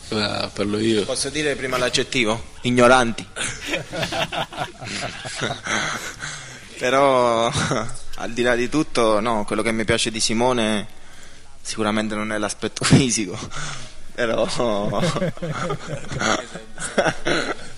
[0.08, 1.04] parlo io.
[1.04, 2.42] Posso dire prima l'aggettivo?
[2.62, 3.26] Ignoranti.
[6.78, 7.52] Però
[8.14, 10.86] al di là di tutto, no, quello che mi piace di Simone
[11.60, 13.38] sicuramente non è l'aspetto fisico.
[14.14, 14.46] Però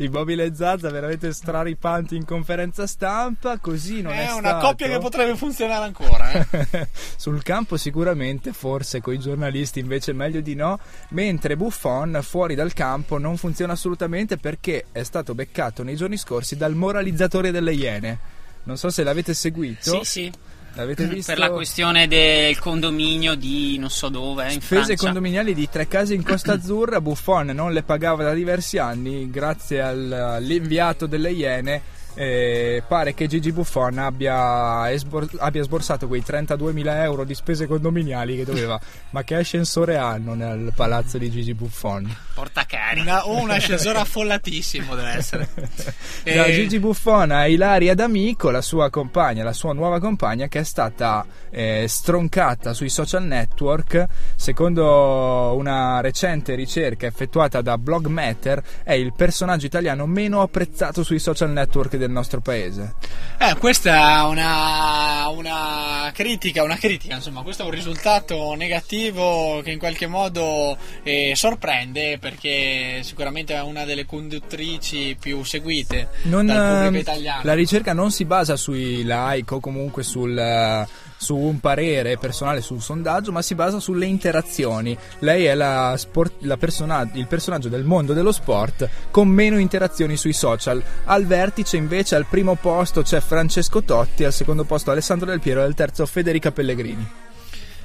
[0.00, 4.66] Immobile Zazza veramente straripanti in conferenza stampa, così non è, È una stato.
[4.66, 6.30] coppia che potrebbe funzionare ancora.
[6.30, 6.88] eh.
[7.16, 10.78] Sul campo sicuramente, forse con i giornalisti invece meglio di no,
[11.10, 16.56] mentre Buffon fuori dal campo non funziona assolutamente perché è stato beccato nei giorni scorsi
[16.56, 18.18] dal moralizzatore delle Iene.
[18.64, 19.98] Non so se l'avete seguito.
[20.04, 20.32] Sì, sì.
[20.74, 21.32] L'avete visto?
[21.32, 26.14] Per la questione del condominio di non so dove, eh, Spese condominiali di tre case
[26.14, 31.82] in Costa Azzurra, Buffon non le pagava da diversi anni grazie al- all'inviato delle Iene.
[32.18, 38.34] Eh, pare che Gigi Buffon abbia, esbor- abbia sborsato quei 32.000 euro di spese condominiali
[38.34, 38.78] che doveva.
[39.10, 42.12] Ma che ascensore hanno nel palazzo di Gigi Buffon?
[42.34, 42.86] Porta casa.
[42.88, 43.00] magari.
[43.00, 45.48] Una- o un ascensore affollatissimo deve essere.
[46.28, 50.60] Da Eh, Gigi Buffon a Ilaria D'Amico, la sua compagna, la sua nuova compagna che
[50.60, 54.06] è stata eh, stroncata sui social network.
[54.34, 61.18] Secondo una recente ricerca effettuata da Blog Matter, è il personaggio italiano meno apprezzato sui
[61.18, 62.94] social network del nostro paese.
[63.38, 69.70] Eh, questa è una, una critica, una critica, insomma, questo è un risultato negativo che
[69.70, 76.56] in qualche modo eh, sorprende perché sicuramente è una delle conduttrici più seguite Non, dal
[76.56, 77.40] ehm, pubblico italiano.
[77.44, 80.86] La ricerca non si basa sui like o comunque sul, eh,
[81.18, 84.96] su un parere personale sul sondaggio, ma si basa sulle interazioni.
[85.18, 90.16] Lei è la sport- la persona- il personaggio del mondo dello sport con meno interazioni
[90.16, 90.82] sui social.
[91.04, 95.60] Al vertice invece al primo posto c'è Francesco Totti, al secondo posto Alessandro Del Piero
[95.60, 97.26] e al terzo Federica Pellegrini.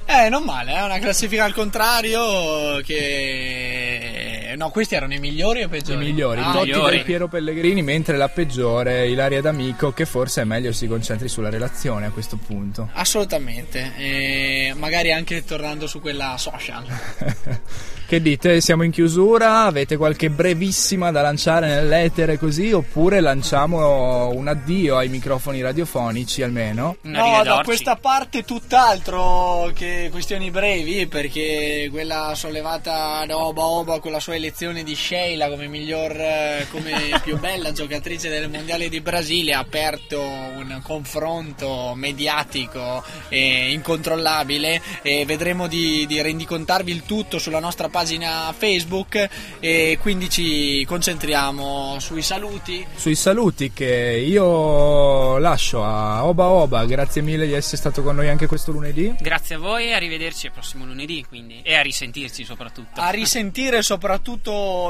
[0.06, 3.93] Eh, non male, è una classifica al contrario che...
[4.56, 6.04] No, questi erano i migliori o i I peggiori?
[6.04, 6.96] migliori, Ah, Totti migliori.
[6.96, 11.50] Del Piero Pellegrini, mentre la peggiore Ilaria D'Amico, che forse è meglio si concentri sulla
[11.50, 12.88] relazione a questo punto.
[12.92, 16.84] Assolutamente, e magari anche tornando su quella social.
[18.06, 18.60] Che dite?
[18.60, 19.62] Siamo in chiusura?
[19.62, 22.70] Avete qualche brevissima da lanciare nell'etere così?
[22.70, 26.96] Oppure lanciamo un addio ai microfoni radiofonici almeno?
[27.00, 34.12] No, da questa parte tutt'altro che questioni brevi, perché quella sollevata da Oba Oba con
[34.12, 39.00] la sua elezione di Sheila come miglior, eh, come più bella giocatrice del Mondiale di
[39.00, 47.38] Brasile ha aperto un confronto mediatico e incontrollabile e vedremo di, di rendicontarvi il tutto
[47.38, 49.28] sulla nostra pagina Facebook
[49.60, 52.86] e quindi ci concentriamo sui saluti.
[52.94, 58.28] Sui saluti che io lascio a Oba Oba, grazie mille di essere stato con noi
[58.28, 59.14] anche questo lunedì.
[59.18, 63.00] Grazie a voi, arrivederci al prossimo lunedì quindi e a risentirci soprattutto.
[63.00, 64.33] A risentire soprattutto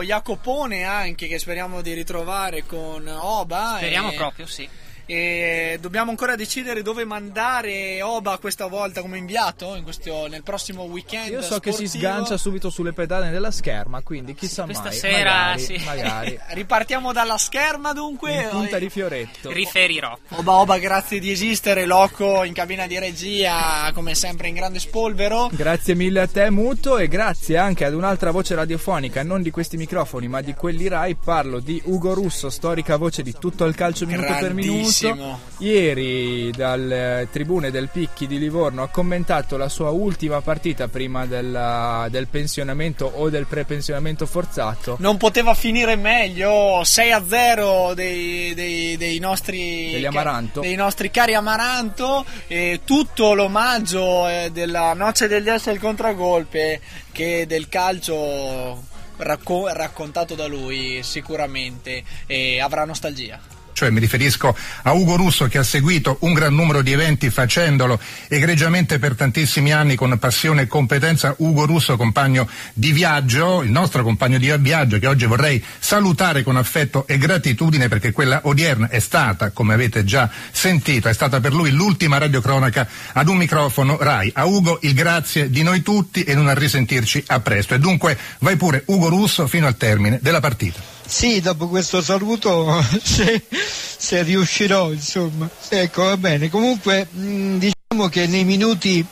[0.03, 3.75] Jacopone anche che speriamo di ritrovare con Oba.
[3.77, 4.69] Speriamo e- proprio, sì.
[5.07, 10.85] E dobbiamo ancora decidere dove mandare Oba questa volta come inviato in questo- nel prossimo
[10.85, 11.31] weekend.
[11.31, 12.13] Io so che si sportivo.
[12.13, 14.97] sgancia subito sulle pedane della scherma, quindi chissà questa mai.
[14.97, 15.83] sera, magari, sì.
[15.85, 16.41] magari.
[16.55, 18.43] Ripartiamo dalla scherma dunque.
[18.43, 19.51] In punta di fioretto.
[19.51, 20.17] Riferirò.
[20.31, 21.85] Oba Oba, grazie di esistere.
[21.85, 25.51] Loco in cabina di regia, come sempre in grande spolvero.
[25.53, 29.77] Grazie mille a te Muto e grazie anche ad un'altra voce radiofonica, non di questi
[29.77, 34.07] microfoni ma di quelli Rai, parlo di Ugo Russo, storica voce di tutto il calcio
[34.07, 34.83] minuto per Grandissimo.
[35.03, 35.39] Minuto.
[35.59, 42.07] Ieri dal tribune del Picchi di Livorno ha commentato la sua ultima partita prima della-
[42.11, 44.97] del pensionamento o del prepensionamento forzato.
[45.01, 50.61] Non poteva finire meglio 6 a 0 dei, dei- dei nostri Degli Amaranto.
[50.61, 56.81] dei nostri cari Amaranto e tutto l'omaggio eh, della Noce degli Assi al contragolpe
[57.13, 58.83] che del calcio
[59.19, 63.39] racco- raccontato da lui sicuramente e avrà nostalgia.
[63.75, 68.01] Cioè mi riferisco a Ugo Russo che ha seguito un gran numero di eventi facendolo
[68.29, 71.35] egregiamente per tantissimi anni con passione e competenza.
[71.39, 76.57] Ugo Russo, compagno di viaggio, il nostro compagno di viaggio che oggi vorrei salutare con
[76.57, 81.53] affetto e gratitudine perché quella odierna è stata, come avete già sentito, è stata per
[81.53, 84.31] lui l'ultima radiocronaca ad un microfono RAI.
[84.35, 87.75] A Ugo il grazie di noi tutti e non a risentirci a presto.
[87.75, 90.94] E dunque vai pure Ugo Russo fino al termine della partita.
[91.07, 95.49] Sì, dopo questo saluto, se, se riuscirò, insomma.
[95.69, 96.49] Ecco, va bene.
[96.49, 99.05] Comunque, diciamo che nei minuti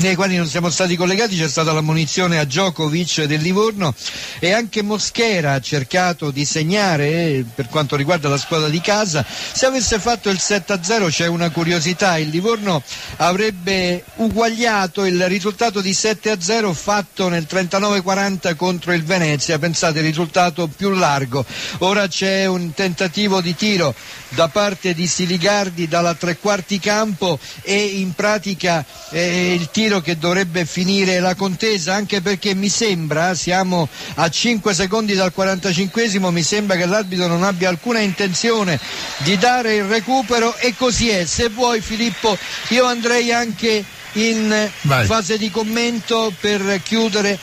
[0.00, 3.94] nei quali non siamo stati collegati c'è stata l'ammonizione a Djokovic del Livorno
[4.38, 9.24] e anche Moschera ha cercato di segnare per quanto riguarda la squadra di casa.
[9.28, 12.82] Se avesse fatto il 7-0 c'è una curiosità, il Livorno
[13.16, 20.66] avrebbe uguagliato il risultato di 7-0 fatto nel 39-40 contro il Venezia, pensate il risultato
[20.66, 21.44] più largo.
[21.78, 23.94] Ora c'è un tentativo di tiro
[24.30, 30.16] da parte di Siligardi dalla tre quarti campo e in pratica eh, il tiro che
[30.16, 36.42] dovrebbe finire la contesa anche perché mi sembra, siamo a 5 secondi dal 45 mi
[36.44, 38.78] sembra che l'arbitro non abbia alcuna intenzione
[39.18, 41.24] di dare il recupero e così è.
[41.24, 42.38] Se vuoi Filippo
[42.68, 45.06] io andrei anche in Vai.
[45.06, 47.38] fase di commento per chiudere.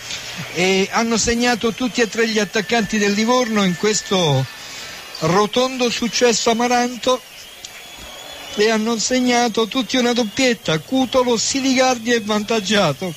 [0.53, 4.45] E hanno segnato tutti e tre gli attaccanti del Livorno in questo
[5.19, 7.19] rotondo successo Amaranto
[8.63, 13.13] e hanno segnato tutti una doppietta, Cutolo, Siligardi e Vantaggiato.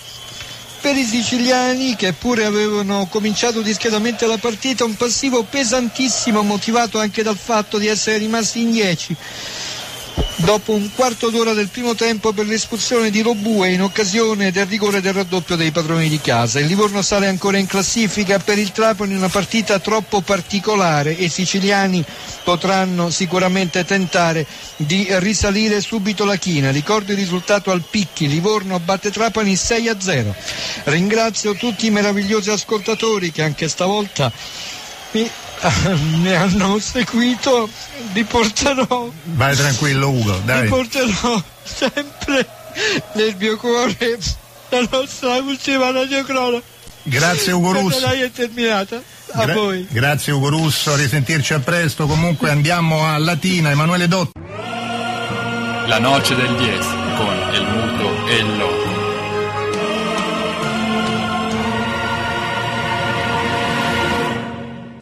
[0.80, 7.22] Per i siciliani che pure avevano cominciato discretamente la partita, un passivo pesantissimo motivato anche
[7.22, 9.16] dal fatto di essere rimasti in 10.
[10.40, 15.00] Dopo un quarto d'ora del primo tempo per l'espulsione di Robue in occasione del rigore
[15.00, 16.60] del raddoppio dei padroni di casa.
[16.60, 21.28] Il Livorno sale ancora in classifica per il Trapani una partita troppo particolare e i
[21.28, 22.04] siciliani
[22.42, 26.70] potranno sicuramente tentare di risalire subito la china.
[26.70, 30.34] Ricordo il risultato al Picchi, Livorno batte Trapani 6 a 0.
[30.84, 34.32] Ringrazio tutti i meravigliosi ascoltatori che anche stavolta
[35.12, 35.30] mi,
[36.22, 37.68] mi hanno seguito,
[38.12, 40.68] li porterò Vai tranquillo Ugo, dai.
[40.68, 42.48] porterò sempre
[43.14, 44.18] nel mio cuore
[44.70, 46.62] la nostra ultima radiocronaca.
[47.02, 48.06] Grazie Ugo Russo.
[48.06, 49.02] lei è terminata.
[49.32, 49.86] A Gra- voi.
[49.90, 52.06] Grazie Ugo Russo, a risentirci a presto.
[52.06, 54.38] Comunque andiamo a Latina, Emanuele Dotti.
[55.86, 56.78] La noce del 10
[57.16, 58.46] con el muto e il